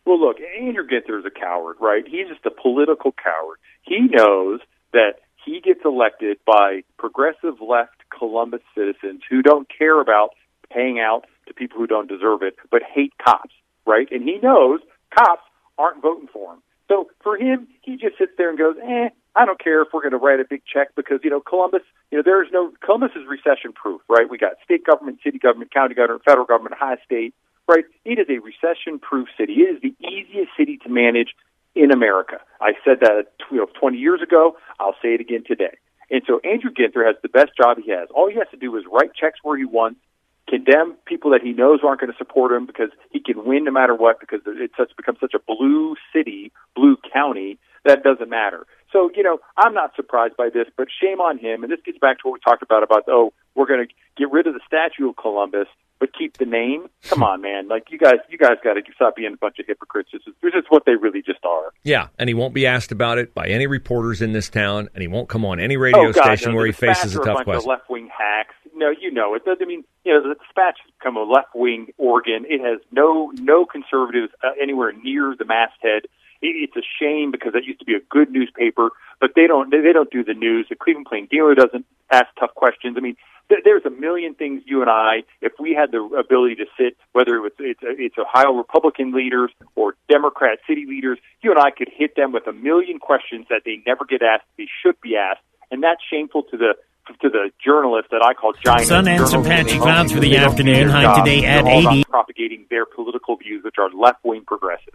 Well, 0.06 0.20
look, 0.20 0.38
Andrew 0.60 0.86
Ginther 0.88 1.20
is 1.20 1.26
a 1.26 1.32
coward, 1.32 1.78
right? 1.80 2.04
He's 2.08 2.28
just 2.28 2.46
a 2.46 2.52
political 2.52 3.12
coward. 3.12 3.58
He 3.84 4.00
knows 4.10 4.60
that 4.94 5.20
he 5.46 5.62
gets 5.62 5.82
elected 5.86 6.38
by 6.46 6.84
progressive 6.98 7.62
left 7.62 7.96
Columbus 8.10 8.62
citizens 8.76 9.22
who 9.30 9.42
don't 9.42 9.68
care 9.70 10.00
about 10.00 10.30
paying 10.70 11.00
out 11.00 11.26
to 11.48 11.54
people 11.54 11.78
who 11.78 11.88
don't 11.88 12.08
deserve 12.08 12.42
it, 12.42 12.56
but 12.70 12.82
hate 12.84 13.14
cops, 13.24 13.54
right? 13.86 14.08
And 14.12 14.24
he 14.24 14.40
knows 14.42 14.80
cops 15.18 15.44
aren't 15.82 16.02
voting 16.02 16.28
for 16.32 16.54
him. 16.54 16.62
So 16.88 17.10
for 17.24 17.38
him, 17.38 17.68
he 17.82 17.98
just 17.98 18.18
sits 18.18 18.34
there 18.38 18.50
and 18.50 18.58
goes, 18.58 18.76
eh, 18.84 19.10
I 19.36 19.46
don't 19.46 19.60
care 19.60 19.82
if 19.82 19.90
we're 19.94 20.02
going 20.02 20.12
to 20.12 20.18
write 20.18 20.40
a 20.40 20.46
big 20.50 20.62
check 20.72 20.90
because, 20.96 21.20
you 21.24 21.30
know, 21.30 21.40
Columbus, 21.40 21.84
you 22.12 22.18
know, 22.18 22.24
there 22.24 22.44
is 22.44 22.50
no, 22.52 22.72
Columbus 22.84 23.12
is 23.16 23.24
recession 23.28 23.72
proof, 23.74 24.02
right? 24.10 24.30
We 24.30 24.38
got 24.38 24.54
state 24.64 24.86
government, 24.86 25.20
city 25.24 25.40
government, 25.40 25.74
county 25.74 25.96
government, 25.96 26.24
federal 26.26 26.46
government, 26.46 26.76
high 26.78 26.98
state, 27.06 27.34
right? 27.68 27.86
It 28.04 28.20
is 28.20 28.28
a 28.30 28.40
recession 28.40 29.00
proof 29.00 29.30
city. 29.38 29.54
It 29.54 29.76
is 29.76 29.82
the 29.82 29.96
easiest 30.06 30.52
city 30.58 30.78
to 30.84 30.90
manage 30.90 31.34
in 31.76 31.92
America. 31.92 32.42
I 32.60 32.74
said 32.84 33.00
that 33.00 33.28
you 33.50 33.58
know, 33.58 33.68
20 33.80 33.98
years 33.98 34.22
ago. 34.22 34.58
I'll 34.80 34.96
say 35.02 35.14
it 35.16 35.22
again 35.22 35.44
today. 35.48 35.78
And 36.10 36.22
so 36.28 36.42
Andrew 36.44 36.72
Ginther 36.72 37.06
has 37.08 37.16
the 37.22 37.30
best 37.30 37.52
job 37.56 37.78
he 37.82 37.92
has. 37.92 38.10
All 38.14 38.30
he 38.30 38.36
has 38.36 38.48
to 38.52 38.58
do 38.58 38.76
is 38.76 38.84
write 38.92 39.16
checks 39.16 39.40
where 39.44 39.58
he 39.58 39.64
wants, 39.64 40.02
condemn 40.52 40.96
people 41.06 41.32
that 41.32 41.42
he 41.42 41.54
knows 41.54 41.80
aren't 41.84 42.02
going 42.02 42.12
to 42.12 42.18
support 42.18 42.52
him 42.52 42.66
because 42.66 42.90
he 43.10 43.22
can 43.22 43.46
win 43.46 43.64
no 43.64 43.72
matter 43.72 43.96
what 43.96 44.20
because 44.20 44.42
it's 44.46 44.76
such 44.76 44.92
become 44.98 45.16
such 45.20 45.34
a 45.34 45.40
blue 45.40 45.96
city, 46.14 46.52
blue 46.76 46.98
county 47.14 47.58
that 47.86 48.04
doesn't 48.04 48.30
matter. 48.30 48.66
So, 48.92 49.10
you 49.16 49.24
know, 49.24 49.40
I'm 49.58 49.74
not 49.74 49.96
surprised 49.96 50.36
by 50.38 50.50
this, 50.54 50.68
but 50.78 50.88
shame 51.02 51.20
on 51.20 51.40
him. 51.40 51.64
And 51.64 51.72
this 51.72 51.80
gets 51.86 51.98
back 51.98 52.20
to 52.20 52.28
what 52.28 52.34
we 52.34 52.40
talked 52.40 52.62
about 52.62 52.84
about, 52.84 53.06
oh, 53.08 53.34
we're 53.56 53.66
going 53.66 53.88
to 53.88 53.94
get 54.18 54.32
rid 54.32 54.46
of 54.46 54.54
the 54.54 54.60
statue 54.68 55.10
of 55.10 55.16
Columbus, 55.16 55.68
but 56.00 56.10
keep 56.18 56.38
the 56.38 56.46
name. 56.46 56.88
Come 57.04 57.24
on, 57.24 57.42
man. 57.42 57.68
Like 57.70 57.88
you 57.90 57.98
guys, 57.98 58.18
you 58.30 58.38
guys 58.38 58.58
got 58.64 58.74
to 58.74 58.82
stop 58.94 59.16
being 59.16 59.34
a 59.34 59.38
bunch 59.38 59.58
of 59.60 59.66
hypocrites. 59.66 60.10
This 60.12 60.22
is, 60.28 60.34
this 60.44 60.54
is 60.54 60.66
what 60.70 60.84
they 60.86 60.96
really 60.96 61.22
just 61.22 61.44
are. 61.46 61.72
Yeah. 61.84 62.08
And 62.20 62.28
he 62.28 62.34
won't 62.34 62.54
be 62.54 62.68
asked 62.68 62.92
about 62.92 63.18
it 63.18 63.34
by 63.34 63.48
any 63.48 63.66
reporters 63.66 64.22
in 64.22 64.34
this 64.34 64.50
town, 64.50 64.90
and 64.94 65.02
he 65.02 65.08
won't 65.08 65.30
come 65.30 65.46
on 65.46 65.60
any 65.60 65.78
radio 65.78 66.10
oh, 66.10 66.12
God, 66.12 66.24
station 66.24 66.52
no, 66.52 66.58
where 66.58 66.66
he 66.66 66.74
faces 66.74 67.16
a 67.16 67.20
tough 67.24 67.42
a 67.42 67.44
question. 67.46 67.70
Left 67.70 67.90
wing 67.90 68.10
hacks. 68.16 68.56
No, 68.76 68.90
you 68.90 69.12
know 69.12 69.36
it. 69.36 69.44
I 69.48 69.66
mean, 69.66 69.84
you 70.04 70.14
know, 70.14 70.22
the 70.30 70.36
Dispatch 70.36 70.80
has 70.84 70.92
become 71.00 71.18
a 71.18 71.24
left 71.24 71.56
wing 71.56 71.94
organ. 71.98 72.46
It 72.48 72.62
has 72.62 72.80
no 72.92 73.32
no 73.36 73.66
conservatives 73.66 74.32
uh, 74.44 74.52
anywhere 74.62 74.92
near 74.92 75.36
the 75.38 75.46
masthead. 75.46 76.06
It, 76.42 76.70
it's 76.70 76.76
a 76.76 76.86
shame 77.00 77.32
because 77.32 77.54
that 77.54 77.66
used 77.66 77.80
to 77.80 77.86
be 77.86 77.94
a 77.96 78.00
good 78.10 78.32
newspaper, 78.32 78.90
but 79.20 79.32
they 79.36 79.48
don't 79.48 79.70
they 79.70 79.94
don't 79.94 80.10
do 80.10 80.24
the 80.24 80.34
news. 80.34 80.68
The 80.70 80.76
Cleveland 80.76 81.08
Plain 81.08 81.28
Dealer 81.30 81.56
doesn't 81.56 81.86
ask 82.12 82.28
tough 82.40 82.54
questions. 82.56 82.96
I 82.98 83.02
mean, 83.02 83.16
th- 83.50 83.62
there's 83.64 83.86
a 83.86 83.90
million 83.90 84.34
things 84.34 84.64
you 84.66 84.82
and 84.82 84.90
I, 84.90 85.24
if 85.42 85.54
we 85.60 85.74
had 85.74 85.92
the 85.92 86.02
ability 86.18 86.56
to 86.56 86.66
sit, 86.78 86.98
whether 87.12 87.36
it 87.36 87.42
was 87.42 87.52
it's, 87.60 87.80
it's 87.84 88.18
Ohio 88.18 88.54
Republican 88.54 89.14
leaders 89.14 89.52
or 89.76 89.96
Democrat 90.10 90.60
city 90.68 90.86
leaders, 90.88 91.20
you 91.42 91.52
and 91.52 91.60
I 91.60 91.70
could 91.70 91.90
hit 91.94 92.16
them 92.16 92.32
with 92.32 92.48
a 92.48 92.54
million 92.54 92.98
questions 92.98 93.46
that 93.50 93.62
they 93.66 93.82
never 93.86 94.06
get 94.06 94.22
asked. 94.24 94.46
They 94.58 94.68
should 94.82 95.00
be 95.02 95.16
asked, 95.16 95.42
and 95.70 95.84
that's 95.84 96.02
shameful 96.10 96.44
to 96.44 96.58
the 96.58 96.74
to 97.22 97.30
the 97.30 97.52
journalists 97.64 98.10
that 98.12 98.24
I 98.26 98.34
call 98.34 98.54
giant. 98.64 98.88
Sun 98.88 99.08
and 99.08 99.28
some 99.28 99.44
patchy 99.44 99.78
clouds 99.80 100.12
for 100.12 100.20
the 100.20 100.30
They 100.30 100.36
don't 100.38 100.44
do 100.46 100.50
afternoon. 100.52 100.74
their 100.76 100.90
High 100.90 101.20
today 101.20 101.46
at 101.46 101.64
They're 101.66 101.74
all 101.74 101.82
about 101.82 101.94
80. 101.94 102.04
propagating 102.06 102.66
their 102.70 102.86
political 102.86 103.36
views, 103.38 103.64
which 103.64 103.76
are 103.78 103.90
left 103.92 104.24
wing 104.24 104.44
progressive. 104.46 104.94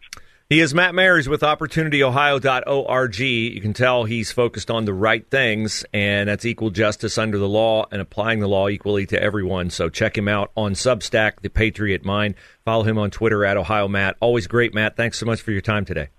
He 0.49 0.61
is 0.61 0.73
Matt 0.73 0.95
Mayer's 0.95 1.29
with 1.29 1.41
OpportunityOhio.org. 1.41 3.19
You 3.19 3.61
can 3.61 3.73
tell 3.73 4.05
he's 4.05 4.31
focused 4.31 4.71
on 4.71 4.85
the 4.85 4.95
right 4.95 5.29
things, 5.29 5.85
and 5.93 6.29
that's 6.29 6.45
equal 6.45 6.71
justice 6.71 7.19
under 7.19 7.37
the 7.37 7.49
law 7.49 7.87
and 7.91 8.01
applying 8.01 8.39
the 8.39 8.47
law 8.49 8.69
equally 8.69 9.07
to 9.07 9.21
everyone. 9.21 9.71
So 9.71 9.89
check 9.89 10.17
him 10.17 10.29
out 10.29 10.53
on 10.57 10.75
Substack, 10.75 11.41
The 11.43 11.51
Patriot 11.51 12.05
Mind. 12.05 12.37
Follow 12.65 12.85
him 12.85 12.97
on 12.97 13.11
Twitter 13.11 13.45
at 13.45 13.57
Ohio 13.57 13.89
Matt. 13.89 14.17
Always 14.21 14.47
great, 14.47 14.73
Matt. 14.73 14.97
Thanks 14.97 15.19
so 15.19 15.27
much 15.27 15.41
for 15.43 15.51
your 15.51 15.63
time 15.63 15.85
today. 15.85 16.11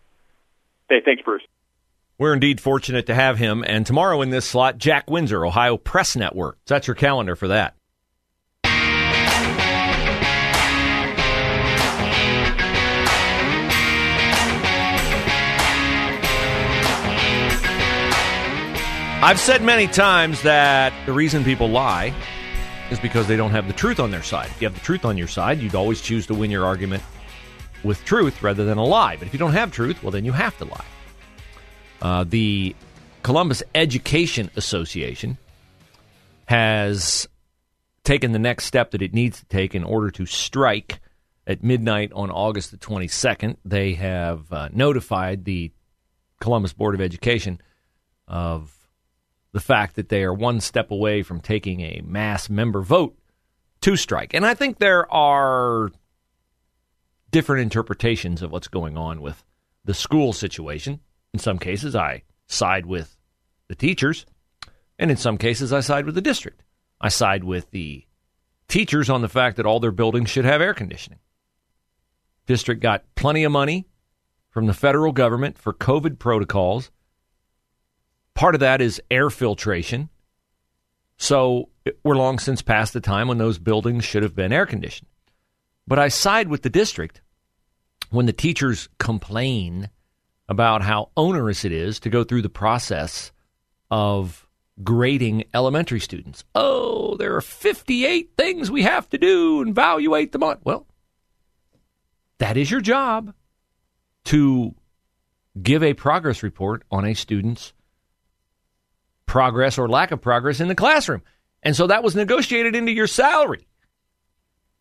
Hey, 0.90 1.02
thanks, 1.06 1.22
Bruce. 1.24 1.44
We're 2.20 2.34
indeed 2.34 2.60
fortunate 2.60 3.06
to 3.08 3.16
have 3.16 3.38
him. 3.38 3.64
And 3.68 3.86
tomorrow 3.86 4.22
in 4.24 4.32
this 4.32 4.46
slot, 4.46 4.80
Jack 4.80 5.10
Windsor, 5.10 5.46
Ohio 5.46 5.78
Press 5.78 6.16
Network. 6.16 6.58
So 6.66 6.74
that's 6.74 6.88
your 6.88 6.96
calendar 6.96 7.36
for 7.36 7.50
that. 7.50 7.76
I've 19.20 19.40
said 19.40 19.62
many 19.62 19.88
times 19.88 20.42
that 20.44 20.94
the 21.06 21.14
reason 21.14 21.44
people 21.44 21.70
lie 21.70 22.14
is 22.90 23.00
because 23.00 23.28
they 23.28 23.36
don't 23.36 23.52
have 23.52 23.68
the 23.68 23.74
truth 23.74 24.00
on 24.00 24.10
their 24.10 24.24
side. 24.24 24.48
If 24.48 24.62
you 24.62 24.68
have 24.68 24.76
the 24.76 24.82
truth 24.82 25.06
on 25.06 25.18
your 25.18 25.28
side, 25.28 25.60
you'd 25.60 25.76
always 25.76 26.02
choose 26.02 26.26
to 26.28 26.34
win 26.34 26.50
your 26.50 26.66
argument 26.66 27.04
with 27.84 28.04
truth 28.06 28.42
rather 28.42 28.64
than 28.64 28.78
a 28.78 28.86
lie. 28.86 29.18
But 29.18 29.28
if 29.28 29.34
you 29.34 29.40
don't 29.40 29.54
have 29.54 29.72
truth, 29.72 30.02
well, 30.02 30.12
then 30.12 30.24
you 30.26 30.32
have 30.32 30.58
to 30.60 30.66
lie. 30.66 30.86
Uh, 32.02 32.24
the 32.28 32.76
Columbus 33.24 33.64
Education 33.76 34.50
Association 34.56 35.38
has 36.46 37.28
taken 38.04 38.32
the 38.32 38.40
next 38.40 38.66
step 38.66 38.92
that 38.92 39.02
it 39.02 39.14
needs 39.14 39.40
to 39.40 39.46
take 39.48 39.76
in 39.76 39.84
order 39.84 40.10
to 40.12 40.26
strike 40.26 41.00
at 41.46 41.64
midnight 41.64 42.12
on 42.14 42.30
August 42.30 42.72
the 42.72 42.78
22nd. 42.78 43.58
They 43.66 43.94
have 43.94 44.52
uh, 44.52 44.70
notified 44.72 45.46
the 45.46 45.72
Columbus 46.40 46.74
Board 46.74 46.96
of 46.96 47.02
Education 47.02 47.60
of 48.28 48.74
the 49.52 49.60
fact 49.60 49.96
that 49.96 50.10
they 50.10 50.24
are 50.24 50.34
one 50.34 50.62
step 50.62 50.92
away 50.92 51.24
from 51.24 51.42
taking 51.42 51.82
a 51.82 52.02
mass 52.06 52.50
member 52.50 52.82
vote 52.82 53.18
to 53.82 53.96
strike. 53.96 54.34
And 54.34 54.46
I 54.46 54.54
think 54.54 54.78
there 54.78 55.12
are 55.12 55.92
different 57.32 57.64
interpretations 57.64 58.42
of 58.42 58.52
what's 58.52 58.68
going 58.68 58.98
on 58.98 59.22
with 59.22 59.44
the 59.84 59.94
school 59.94 60.34
situation. 60.34 61.00
In 61.38 61.42
some 61.42 61.60
cases, 61.60 61.96
I 61.96 62.24
side 62.48 62.88
with 62.88 63.16
the 63.68 63.76
teachers, 63.76 64.26
and 64.98 65.12
in 65.12 65.18
some 65.18 65.38
cases, 65.38 65.72
I 65.72 65.82
side 65.82 66.08
with 66.08 66.16
the 66.16 66.22
district. 66.22 66.64
I 67.00 67.10
side 67.10 67.44
with 67.44 67.70
the 67.70 68.08
teachers 68.68 69.08
on 69.08 69.22
the 69.22 69.30
fact 69.30 69.58
that 69.58 69.66
all 69.68 69.80
their 69.80 69.92
buildings 69.92 70.32
should 70.32 70.46
have 70.46 70.62
air 70.62 70.74
conditioning. 70.74 71.20
District 72.48 72.82
got 72.82 73.04
plenty 73.14 73.44
of 73.44 73.52
money 73.52 73.86
from 74.50 74.66
the 74.66 74.74
federal 74.74 75.12
government 75.12 75.60
for 75.60 75.76
COVID 75.76 76.18
protocols. 76.18 76.90
Part 78.34 78.56
of 78.56 78.62
that 78.62 78.82
is 78.82 79.00
air 79.12 79.30
filtration. 79.30 80.10
So 81.18 81.70
we're 82.04 82.18
long 82.18 82.40
since 82.40 82.64
past 82.64 82.94
the 82.94 83.00
time 83.00 83.28
when 83.28 83.38
those 83.38 83.60
buildings 83.60 84.06
should 84.06 84.24
have 84.24 84.34
been 84.34 84.52
air 84.52 84.66
conditioned. 84.66 85.10
But 85.86 86.00
I 86.00 86.08
side 86.08 86.48
with 86.48 86.64
the 86.64 86.72
district 86.72 87.22
when 88.10 88.26
the 88.26 88.34
teachers 88.34 88.90
complain 88.98 89.92
about 90.50 90.82
how 90.82 91.10
onerous 91.18 91.66
it 91.66 91.72
is 91.72 92.00
to 92.02 92.10
go 92.10 92.24
through 92.24 92.42
the 92.42 92.50
process 92.50 93.32
of 93.92 94.48
grading 94.84 95.44
elementary 95.54 96.00
students. 96.00 96.44
Oh, 96.56 97.16
there 97.18 97.36
are 97.36 97.42
58 97.42 98.32
things 98.38 98.72
we 98.72 98.84
have 98.84 99.10
to 99.10 99.18
do 99.18 99.62
and 99.62 99.70
evaluate 99.70 100.32
them 100.32 100.44
on. 100.44 100.60
Well, 100.64 100.88
that 102.40 102.58
is 102.58 102.70
your 102.70 102.82
job 102.82 103.34
to 104.26 104.76
give 105.62 105.84
a 105.84 105.94
progress 105.94 106.44
report 106.44 106.84
on 106.92 107.06
a 107.06 107.14
student's 107.14 107.74
progress 109.26 109.78
or 109.78 109.90
lack 109.90 110.12
of 110.12 110.22
progress 110.22 110.60
in 110.60 110.68
the 110.68 110.76
classroom. 110.76 111.22
And 111.64 111.76
so 111.76 111.88
that 111.88 112.04
was 112.04 112.16
negotiated 112.16 112.76
into 112.76 112.92
your 112.92 113.08
salary. 113.08 113.68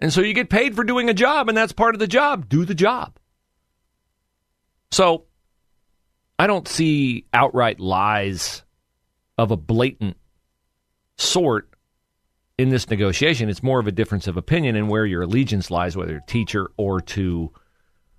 And 0.00 0.12
so 0.12 0.20
you 0.20 0.35
get 0.35 0.50
paid 0.50 0.76
for 0.76 0.85
doing 0.85 1.08
a 1.08 1.14
job, 1.14 1.49
and 1.49 1.56
that's 1.56 1.73
part 1.73 1.94
of 1.94 1.99
the 1.99 2.06
job. 2.06 2.49
Do 2.49 2.64
the 2.64 2.75
job. 2.75 3.18
So 4.90 5.25
I 6.38 6.47
don't 6.47 6.69
see 6.69 7.25
outright 7.33 7.81
lies 7.81 8.62
of 9.38 9.50
a 9.50 9.57
blatant 9.57 10.16
sort 11.16 11.69
in 12.59 12.69
this 12.69 12.88
negotiation. 12.90 13.49
It's 13.49 13.62
more 13.62 13.81
of 13.81 13.87
a 13.87 13.93
difference 13.93 14.26
of 14.26 14.37
opinion 14.37 14.76
and 14.76 14.88
where 14.88 15.07
your 15.07 15.23
allegiance 15.23 15.71
lies, 15.71 15.97
whether 15.97 16.21
teacher 16.26 16.71
or 16.76 17.00
to 17.02 17.52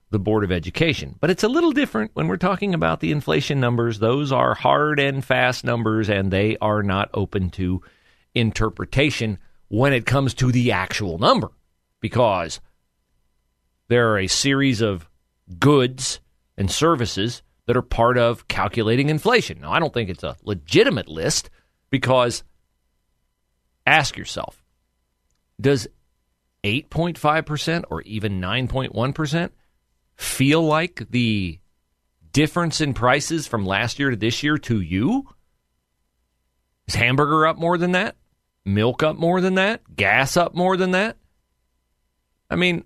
the 0.10 0.20
Board 0.20 0.44
of 0.44 0.52
Education. 0.52 1.16
But 1.20 1.30
it's 1.30 1.44
a 1.44 1.50
little 1.50 1.72
different 1.72 2.12
when 2.14 2.28
we're 2.28 2.38
talking 2.38 2.74
about 2.74 3.02
the 3.02 3.12
inflation 3.12 3.60
numbers. 3.60 4.00
Those 4.00 4.32
are 4.32 4.56
hard 4.56 5.00
and 5.00 5.24
fast 5.24 5.64
numbers, 5.64 6.10
and 6.10 6.32
they 6.32 6.58
are 6.58 6.82
not 6.82 7.10
open 7.14 7.50
to 7.52 7.82
interpretation 8.34 9.38
when 9.68 9.94
it 9.94 10.06
comes 10.06 10.34
to 10.36 10.52
the 10.52 10.72
actual 10.72 11.18
number 11.18 11.50
because 12.00 12.62
there 13.90 14.12
are 14.12 14.20
a 14.20 14.28
series 14.28 14.82
of 14.82 15.10
goods 15.60 16.20
and 16.58 16.72
services 16.72 17.42
that 17.68 17.78
are 17.78 17.84
part 17.84 18.18
of 18.18 18.48
calculating 18.48 19.10
inflation. 19.10 19.62
Now, 19.62 19.72
I 19.72 19.80
don't 19.80 19.94
think 19.94 20.10
it's 20.10 20.24
a 20.24 20.38
legitimate 20.44 21.08
list 21.08 21.50
because 21.92 22.44
ask 23.86 24.18
yourself 24.18 24.64
does 25.60 25.88
8.5% 26.64 27.84
or 27.90 28.02
even 28.02 28.42
9.1% 28.42 29.50
feel 30.16 30.64
like 30.64 31.04
the 31.10 31.60
difference 32.32 32.82
in 32.82 32.94
prices 32.94 33.48
from 33.48 33.66
last 33.66 34.00
year 34.00 34.10
to 34.12 34.16
this 34.16 34.44
year 34.44 34.58
to 34.60 34.82
you? 34.82 35.28
Is 36.88 36.96
hamburger 36.96 37.48
up 37.48 37.58
more 37.58 37.78
than 37.78 37.94
that? 37.94 38.16
Milk 38.66 39.04
up 39.04 39.18
more 39.18 39.42
than 39.42 39.56
that? 39.56 39.82
Gas 39.96 40.38
up 40.38 40.54
more 40.54 40.78
than 40.78 40.92
that? 40.92 41.18
I 42.50 42.56
mean, 42.56 42.84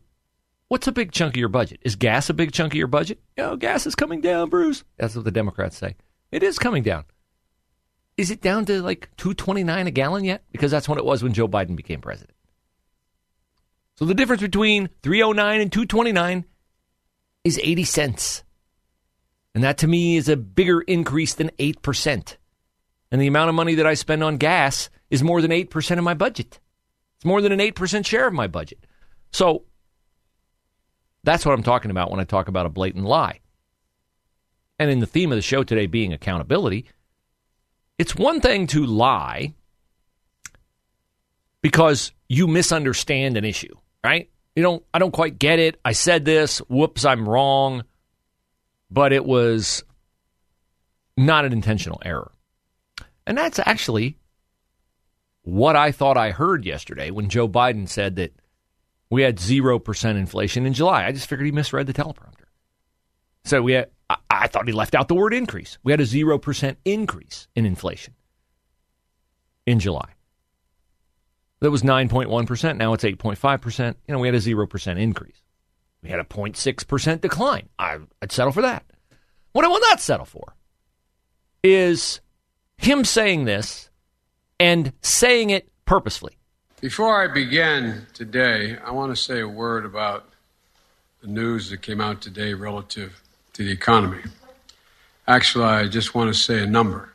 what's 0.72 0.88
a 0.88 0.92
big 0.94 1.12
chunk 1.12 1.34
of 1.34 1.38
your 1.38 1.50
budget? 1.50 1.82
Is 1.84 1.98
gas 1.98 2.30
a 2.30 2.34
big 2.34 2.54
chunk 2.54 2.72
of 2.72 2.78
your 2.78 2.88
budget? 2.88 3.20
Know, 3.38 3.58
gas 3.58 3.86
is 3.86 3.94
coming 3.94 4.22
down, 4.22 4.50
Bruce. 4.50 4.86
That's 4.96 5.18
what 5.18 5.26
the 5.26 5.32
Democrats 5.32 5.76
say. 5.76 5.98
It 6.32 6.44
is 6.44 6.58
coming 6.58 6.82
down. 6.82 7.04
Is 8.16 8.32
it 8.32 8.40
down 8.40 8.64
to 8.68 8.82
like 8.82 9.10
229 9.18 9.88
a 9.88 9.92
gallon 9.92 10.24
yet? 10.24 10.46
Because 10.50 10.72
that's 10.72 10.88
what 10.88 10.98
it 10.98 11.04
was 11.04 11.22
when 11.22 11.34
Joe 11.34 11.50
Biden 11.50 11.76
became 11.76 12.00
president. 12.00 12.38
So 13.98 14.06
the 14.06 14.14
difference 14.14 14.42
between 14.42 14.90
309 15.04 15.60
and 15.60 15.74
229 15.74 16.46
is 17.44 17.60
80 17.62 17.84
cents. 17.84 18.44
And 19.54 19.66
that 19.66 19.80
to 19.80 19.88
me 19.88 20.16
is 20.16 20.30
a 20.30 20.38
bigger 20.38 20.80
increase 20.80 21.34
than 21.34 21.50
8%. 21.60 22.38
And 23.12 23.22
the 23.22 23.28
amount 23.28 23.50
of 23.50 23.56
money 23.56 23.76
that 23.76 23.86
I 23.86 23.96
spend 23.96 24.24
on 24.24 24.38
gas 24.38 24.90
is 25.10 25.22
more 25.22 25.42
than 25.42 25.52
8% 25.52 25.98
of 25.98 26.04
my 26.06 26.14
budget. 26.14 26.62
It's 27.18 27.26
more 27.26 27.42
than 27.42 27.52
an 27.52 27.60
8% 27.60 28.06
share 28.06 28.28
of 28.28 28.34
my 28.34 28.48
budget. 28.48 28.88
So 29.34 29.66
that's 31.24 31.46
what 31.46 31.54
I'm 31.54 31.64
talking 31.64 31.92
about 31.92 32.12
when 32.12 32.20
I 32.20 32.24
talk 32.24 32.48
about 32.48 32.66
a 32.66 32.70
blatant 32.70 33.06
lie. 33.06 33.40
and 34.80 34.90
in 34.90 35.00
the 35.00 35.06
theme 35.06 35.32
of 35.32 35.36
the 35.36 35.44
show 35.44 35.64
today 35.64 35.86
being 35.86 36.12
accountability, 36.12 36.86
it's 38.00 38.16
one 38.16 38.42
thing 38.42 38.66
to 38.68 38.84
lie 38.84 39.54
because 41.62 42.12
you 42.28 42.48
misunderstand 42.48 43.38
an 43.38 43.46
issue, 43.46 43.76
right? 44.04 44.30
You 44.56 44.64
don't 44.64 44.84
I 44.94 45.00
don't 45.00 45.12
quite 45.12 45.38
get 45.38 45.60
it. 45.60 45.80
I 45.86 45.92
said 45.92 46.26
this, 46.26 46.60
whoops, 46.68 47.06
I'm 47.06 47.30
wrong. 47.30 47.84
But 48.90 49.14
it 49.14 49.24
was 49.24 49.84
not 51.16 51.46
an 51.46 51.54
intentional 51.54 52.02
error. 52.04 52.32
And 53.26 53.38
that's 53.38 53.60
actually 53.60 54.18
what 55.44 55.76
I 55.76 55.92
thought 55.92 56.18
I 56.18 56.32
heard 56.32 56.66
yesterday 56.66 57.12
when 57.12 57.30
Joe 57.30 57.48
Biden 57.48 57.88
said 57.88 58.16
that 58.18 58.34
we 59.12 59.22
had 59.22 59.36
0% 59.36 60.18
inflation 60.18 60.66
in 60.66 60.74
July. 60.74 61.06
I 61.06 61.12
just 61.12 61.28
figured 61.28 61.46
he 61.46 61.52
misread 61.52 61.86
the 61.86 61.94
teleprompter. 61.94 62.46
So 63.44 63.62
we 63.62 63.74
had, 63.74 63.90
I, 64.30 64.48
thought 64.48 64.68
he 64.68 64.74
left 64.74 64.96
out 64.96 65.10
the 65.10 65.16
word 65.16 65.34
increase. 65.34 65.78
We 65.84 65.92
had 65.92 66.00
a 66.00 66.06
0% 66.06 66.76
increase 66.86 67.48
in 67.56 67.66
inflation 67.66 68.16
in 69.66 69.80
July. 69.80 70.14
That 71.60 71.72
was 71.72 71.84
9.1%. 71.84 72.78
Now 72.78 72.94
it's 72.94 73.04
8.5%. 73.04 73.96
You 74.08 74.14
know, 74.14 74.20
we 74.20 74.28
had 74.28 74.36
a 74.36 74.40
0% 74.40 75.00
increase. 75.00 75.42
We 76.02 76.10
had 76.10 76.20
a 76.20 76.24
0.6% 76.24 77.22
decline. 77.22 77.70
I, 77.78 78.00
I'd 78.22 78.32
settle 78.32 78.54
for 78.54 78.62
that. 78.62 78.86
What 79.52 79.66
I 79.66 79.68
will 79.68 79.82
not 79.82 80.00
settle 80.00 80.26
for 80.26 80.56
is 81.64 82.22
him 82.78 83.04
saying 83.04 83.44
this 83.46 83.90
and 84.60 84.94
saying 85.02 85.50
it 85.50 85.70
purposefully. 85.86 86.38
Before 86.82 87.22
I 87.22 87.32
begin 87.32 88.08
today, 88.12 88.76
I 88.84 88.90
want 88.90 89.16
to 89.16 89.16
say 89.16 89.40
a 89.40 89.48
word 89.48 89.86
about 89.86 90.28
the 91.22 91.28
news 91.28 91.70
that 91.70 91.84
came 91.84 92.02
out 92.02 92.24
today 92.24 92.56
relative 92.56 93.22
to 93.54 93.64
the 93.64 93.72
economy. 93.72 94.24
Actually, 95.28 95.66
I 95.66 95.88
just 95.88 96.16
want 96.16 96.34
to 96.34 96.40
say 96.40 96.64
a 96.64 96.66
number 96.66 97.14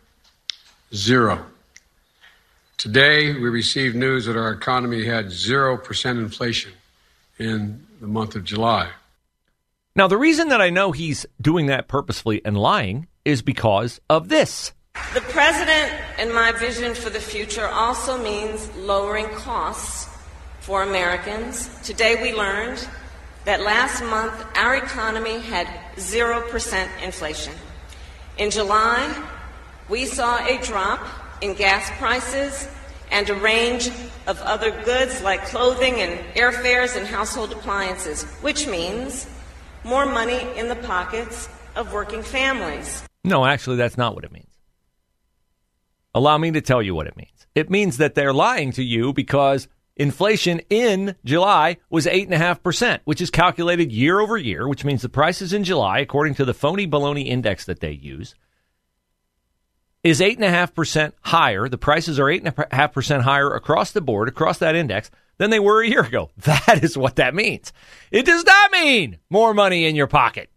zero. 0.95 1.45
Today, 2.79 3.33
we 3.33 3.49
received 3.49 3.97
news 3.97 4.27
that 4.27 4.37
our 4.37 4.53
economy 4.53 5.05
had 5.05 5.27
0% 5.27 6.11
inflation 6.11 6.71
in 7.37 7.85
the 8.01 8.07
month 8.07 8.37
of 8.37 8.45
July. 8.45 8.91
Now, 9.97 10.07
the 10.07 10.17
reason 10.17 10.47
that 10.51 10.61
I 10.61 10.71
know 10.71 10.93
he's 10.93 11.27
doing 11.43 11.67
that 11.67 11.89
purposefully 11.89 12.41
and 12.45 12.57
lying 12.57 13.09
is 13.25 13.43
because 13.43 14.01
of 14.09 14.29
this. 14.29 14.73
The 15.15 15.21
president 15.23 15.93
and 16.19 16.33
my 16.35 16.53
vision 16.53 16.95
for 16.95 17.11
the 17.11 17.21
future 17.21 17.67
also 17.67 18.23
means 18.23 18.69
lowering 18.77 19.29
costs 19.31 20.09
for 20.61 20.83
Americans. 20.83 21.71
Today 21.83 22.21
we 22.21 22.35
learned 22.35 22.87
that 23.45 23.61
last 23.61 24.03
month 24.03 24.35
our 24.57 24.77
economy 24.77 25.39
had 25.41 25.67
0% 25.97 27.03
inflation. 27.03 27.55
In 28.37 28.51
July, 28.51 29.25
we 29.89 30.05
saw 30.05 30.45
a 30.45 30.59
drop 30.63 31.01
in 31.41 31.55
gas 31.55 31.91
prices 31.99 32.69
and 33.11 33.31
a 33.31 33.35
range 33.35 33.89
of 34.27 34.41
other 34.43 34.71
goods 34.85 35.23
like 35.23 35.45
clothing 35.47 35.95
and 36.01 36.19
airfares 36.35 36.97
and 36.97 37.07
household 37.07 37.53
appliances, 37.53 38.25
which 38.43 38.67
means 38.67 39.27
more 39.85 40.05
money 40.05 40.41
in 40.57 40.69
the 40.69 40.77
pockets 40.77 41.49
of 41.77 41.93
working 41.93 42.23
families. 42.23 43.05
No, 43.25 43.45
actually, 43.45 43.77
that's 43.77 43.97
not 43.97 44.15
what 44.15 44.25
it 44.25 44.33
means. 44.33 44.46
Allow 46.17 46.39
me 46.39 46.51
to 46.53 46.63
tell 46.63 46.81
you 46.81 46.95
what 46.95 47.07
it 47.07 47.17
means. 47.19 47.47
It 47.55 47.69
means 47.69 47.99
that 47.99 48.15
they're 48.15 48.33
lying 48.33 48.73
to 48.73 48.83
you 48.83 49.13
because 49.13 49.69
inflation 49.97 50.61
in 50.71 51.15
July 51.27 51.77
was 51.91 52.07
8.5%, 52.07 53.01
which 53.05 53.21
is 53.21 53.29
calculated 53.29 53.93
year 53.93 54.19
over 54.19 54.39
year, 54.39 54.67
which 54.67 54.83
means 54.83 55.03
the 55.03 55.11
prices 55.11 55.53
in 55.53 55.63
July, 55.63 55.99
according 55.99 56.35
to 56.37 56.47
the 56.47 56.55
phony 56.55 56.87
baloney 56.87 57.27
index 57.27 57.67
that 57.67 57.81
they 57.81 57.91
use, 57.91 58.35
is 60.03 60.21
8.5% 60.21 61.13
higher. 61.21 61.69
The 61.69 61.77
prices 61.77 62.19
are 62.19 62.25
8.5% 62.25 63.21
higher 63.21 63.53
across 63.53 63.93
the 63.93 64.01
board, 64.01 64.29
across 64.29 64.57
that 64.61 64.75
index, 64.75 65.11
than 65.37 65.51
they 65.51 65.61
were 65.61 65.83
a 65.83 65.89
year 65.89 66.01
ago. 66.01 66.31
That 66.39 66.83
is 66.83 66.97
what 66.97 67.17
that 67.17 67.35
means. 67.35 67.75
It 68.11 68.25
does 68.25 68.43
not 68.43 68.73
mean 68.73 69.19
more 69.29 69.53
money 69.53 69.85
in 69.85 69.95
your 69.95 70.07
pocket, 70.07 70.49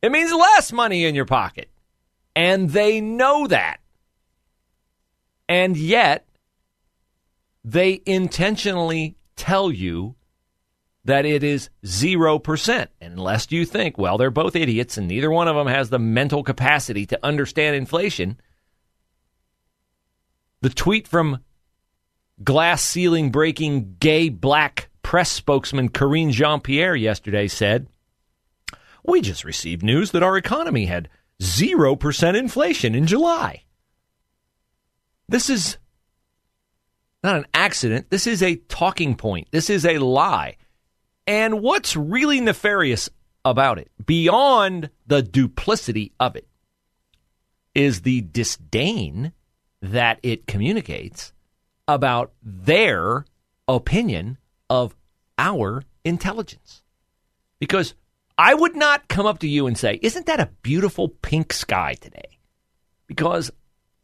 it 0.00 0.10
means 0.10 0.32
less 0.32 0.72
money 0.72 1.04
in 1.04 1.14
your 1.14 1.26
pocket. 1.26 1.68
And 2.34 2.70
they 2.70 3.02
know 3.02 3.46
that. 3.48 3.81
And 5.52 5.76
yet, 5.76 6.26
they 7.62 8.00
intentionally 8.06 9.16
tell 9.36 9.70
you 9.70 10.14
that 11.04 11.26
it 11.26 11.44
is 11.44 11.68
0%. 11.84 12.86
Unless 13.02 13.52
you 13.52 13.66
think, 13.66 13.98
well, 13.98 14.16
they're 14.16 14.30
both 14.30 14.56
idiots 14.56 14.96
and 14.96 15.06
neither 15.06 15.30
one 15.30 15.48
of 15.48 15.54
them 15.54 15.66
has 15.66 15.90
the 15.90 15.98
mental 15.98 16.42
capacity 16.42 17.04
to 17.04 17.18
understand 17.22 17.76
inflation. 17.76 18.40
The 20.62 20.70
tweet 20.70 21.06
from 21.06 21.40
glass 22.42 22.82
ceiling 22.82 23.30
breaking 23.30 23.96
gay 24.00 24.30
black 24.30 24.88
press 25.02 25.30
spokesman 25.30 25.90
Karine 25.90 26.30
Jean 26.30 26.60
Pierre 26.60 26.96
yesterday 26.96 27.46
said, 27.46 27.88
We 29.04 29.20
just 29.20 29.44
received 29.44 29.82
news 29.82 30.12
that 30.12 30.22
our 30.22 30.38
economy 30.38 30.86
had 30.86 31.10
0% 31.42 32.38
inflation 32.38 32.94
in 32.94 33.06
July. 33.06 33.64
This 35.32 35.48
is 35.48 35.78
not 37.24 37.36
an 37.36 37.46
accident. 37.54 38.10
This 38.10 38.26
is 38.26 38.42
a 38.42 38.56
talking 38.56 39.14
point. 39.14 39.48
This 39.50 39.70
is 39.70 39.86
a 39.86 39.96
lie. 39.96 40.58
And 41.26 41.62
what's 41.62 41.96
really 41.96 42.38
nefarious 42.38 43.08
about 43.42 43.78
it, 43.78 43.90
beyond 44.04 44.90
the 45.06 45.22
duplicity 45.22 46.12
of 46.20 46.36
it, 46.36 46.46
is 47.74 48.02
the 48.02 48.20
disdain 48.20 49.32
that 49.80 50.20
it 50.22 50.46
communicates 50.46 51.32
about 51.88 52.32
their 52.42 53.24
opinion 53.66 54.36
of 54.68 54.94
our 55.38 55.82
intelligence. 56.04 56.82
Because 57.58 57.94
I 58.36 58.52
would 58.52 58.76
not 58.76 59.08
come 59.08 59.24
up 59.24 59.38
to 59.38 59.48
you 59.48 59.66
and 59.66 59.78
say, 59.78 59.98
Isn't 60.02 60.26
that 60.26 60.40
a 60.40 60.50
beautiful 60.60 61.08
pink 61.08 61.54
sky 61.54 61.94
today? 61.94 62.38
Because 63.06 63.50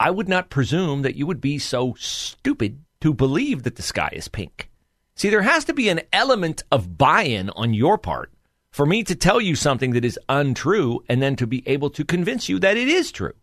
I 0.01 0.11
would 0.11 0.29
not 0.29 0.51
presume 0.51 1.03
that 1.03 1.17
you 1.17 1.27
would 1.27 1.41
be 1.41 1.59
so 1.59 1.95
stupid 1.99 2.85
to 3.01 3.13
believe 3.13 3.65
that 3.65 3.77
the 3.77 3.83
sky 3.83 4.11
is 4.13 4.29
pink. 4.29 4.71
See, 5.17 5.31
there 5.31 5.43
has 5.43 5.65
to 5.65 5.75
be 5.75 5.89
an 5.89 6.03
element 6.13 6.63
of 6.71 6.97
buy 6.97 7.23
in 7.23 7.51
on 7.51 7.75
your 7.75 7.99
part 7.99 8.33
for 8.71 8.87
me 8.87 9.03
to 9.05 9.17
tell 9.17 9.41
you 9.41 9.57
something 9.57 9.93
that 9.93 10.05
is 10.05 10.19
untrue 10.29 11.03
and 11.09 11.21
then 11.21 11.35
to 11.37 11.47
be 11.47 11.67
able 11.67 11.91
to 11.91 12.05
convince 12.05 12.49
you 12.49 12.61
that 12.61 12.77
it 12.77 12.89
is 12.89 13.11
true. 13.11 13.35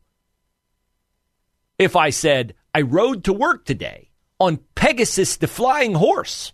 If 1.78 1.98
I 1.98 2.10
said, 2.10 2.56
I 2.74 2.82
rode 2.82 3.26
to 3.26 3.34
work 3.34 3.66
today 3.66 4.12
on 4.40 4.60
Pegasus 4.76 5.36
the 5.36 5.48
flying 5.48 5.96
horse, 5.96 6.54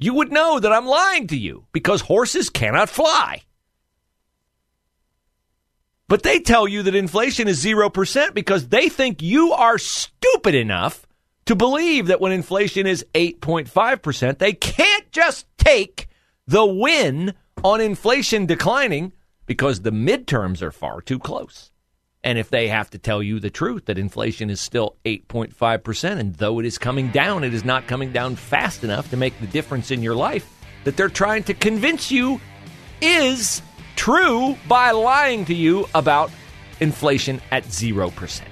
you 0.00 0.14
would 0.14 0.32
know 0.32 0.58
that 0.58 0.72
I'm 0.72 0.86
lying 0.86 1.28
to 1.28 1.36
you 1.36 1.66
because 1.70 2.00
horses 2.00 2.50
cannot 2.50 2.88
fly. 2.88 3.42
But 6.12 6.24
they 6.24 6.40
tell 6.40 6.68
you 6.68 6.82
that 6.82 6.94
inflation 6.94 7.48
is 7.48 7.64
0% 7.64 8.34
because 8.34 8.68
they 8.68 8.90
think 8.90 9.22
you 9.22 9.54
are 9.54 9.78
stupid 9.78 10.54
enough 10.54 11.06
to 11.46 11.56
believe 11.56 12.08
that 12.08 12.20
when 12.20 12.32
inflation 12.32 12.86
is 12.86 13.02
8.5%, 13.14 14.36
they 14.36 14.52
can't 14.52 15.10
just 15.10 15.46
take 15.56 16.08
the 16.46 16.66
win 16.66 17.32
on 17.64 17.80
inflation 17.80 18.44
declining 18.44 19.12
because 19.46 19.80
the 19.80 19.90
midterms 19.90 20.60
are 20.60 20.70
far 20.70 21.00
too 21.00 21.18
close. 21.18 21.70
And 22.22 22.38
if 22.38 22.50
they 22.50 22.68
have 22.68 22.90
to 22.90 22.98
tell 22.98 23.22
you 23.22 23.40
the 23.40 23.48
truth 23.48 23.86
that 23.86 23.96
inflation 23.96 24.50
is 24.50 24.60
still 24.60 24.96
8.5%, 25.06 26.18
and 26.18 26.34
though 26.34 26.58
it 26.58 26.66
is 26.66 26.76
coming 26.76 27.10
down, 27.10 27.42
it 27.42 27.54
is 27.54 27.64
not 27.64 27.86
coming 27.86 28.12
down 28.12 28.36
fast 28.36 28.84
enough 28.84 29.08
to 29.12 29.16
make 29.16 29.40
the 29.40 29.46
difference 29.46 29.90
in 29.90 30.02
your 30.02 30.14
life 30.14 30.46
that 30.84 30.94
they're 30.94 31.08
trying 31.08 31.44
to 31.44 31.54
convince 31.54 32.10
you 32.10 32.38
is 33.00 33.62
true 33.96 34.56
by 34.68 34.90
lying 34.90 35.44
to 35.46 35.54
you 35.54 35.86
about 35.94 36.30
inflation 36.80 37.40
at 37.50 37.64
0%. 37.64 38.42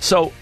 So 0.00 0.32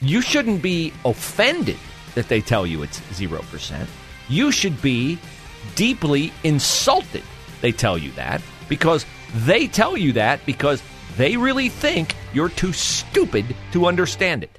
you 0.00 0.20
shouldn't 0.20 0.62
be 0.62 0.92
offended 1.04 1.78
that 2.14 2.28
they 2.28 2.40
tell 2.40 2.66
you 2.66 2.82
it's 2.82 3.00
0%. 3.00 3.86
You 4.28 4.52
should 4.52 4.80
be 4.80 5.18
deeply 5.74 6.32
insulted 6.44 7.22
they 7.60 7.72
tell 7.72 7.98
you 7.98 8.10
that 8.12 8.40
because 8.68 9.04
they 9.34 9.66
tell 9.66 9.96
you 9.96 10.12
that 10.14 10.44
because 10.46 10.82
they 11.16 11.36
really 11.36 11.68
think 11.68 12.16
you're 12.32 12.48
too 12.48 12.72
stupid 12.72 13.44
to 13.72 13.86
understand 13.86 14.44
it. 14.44 14.58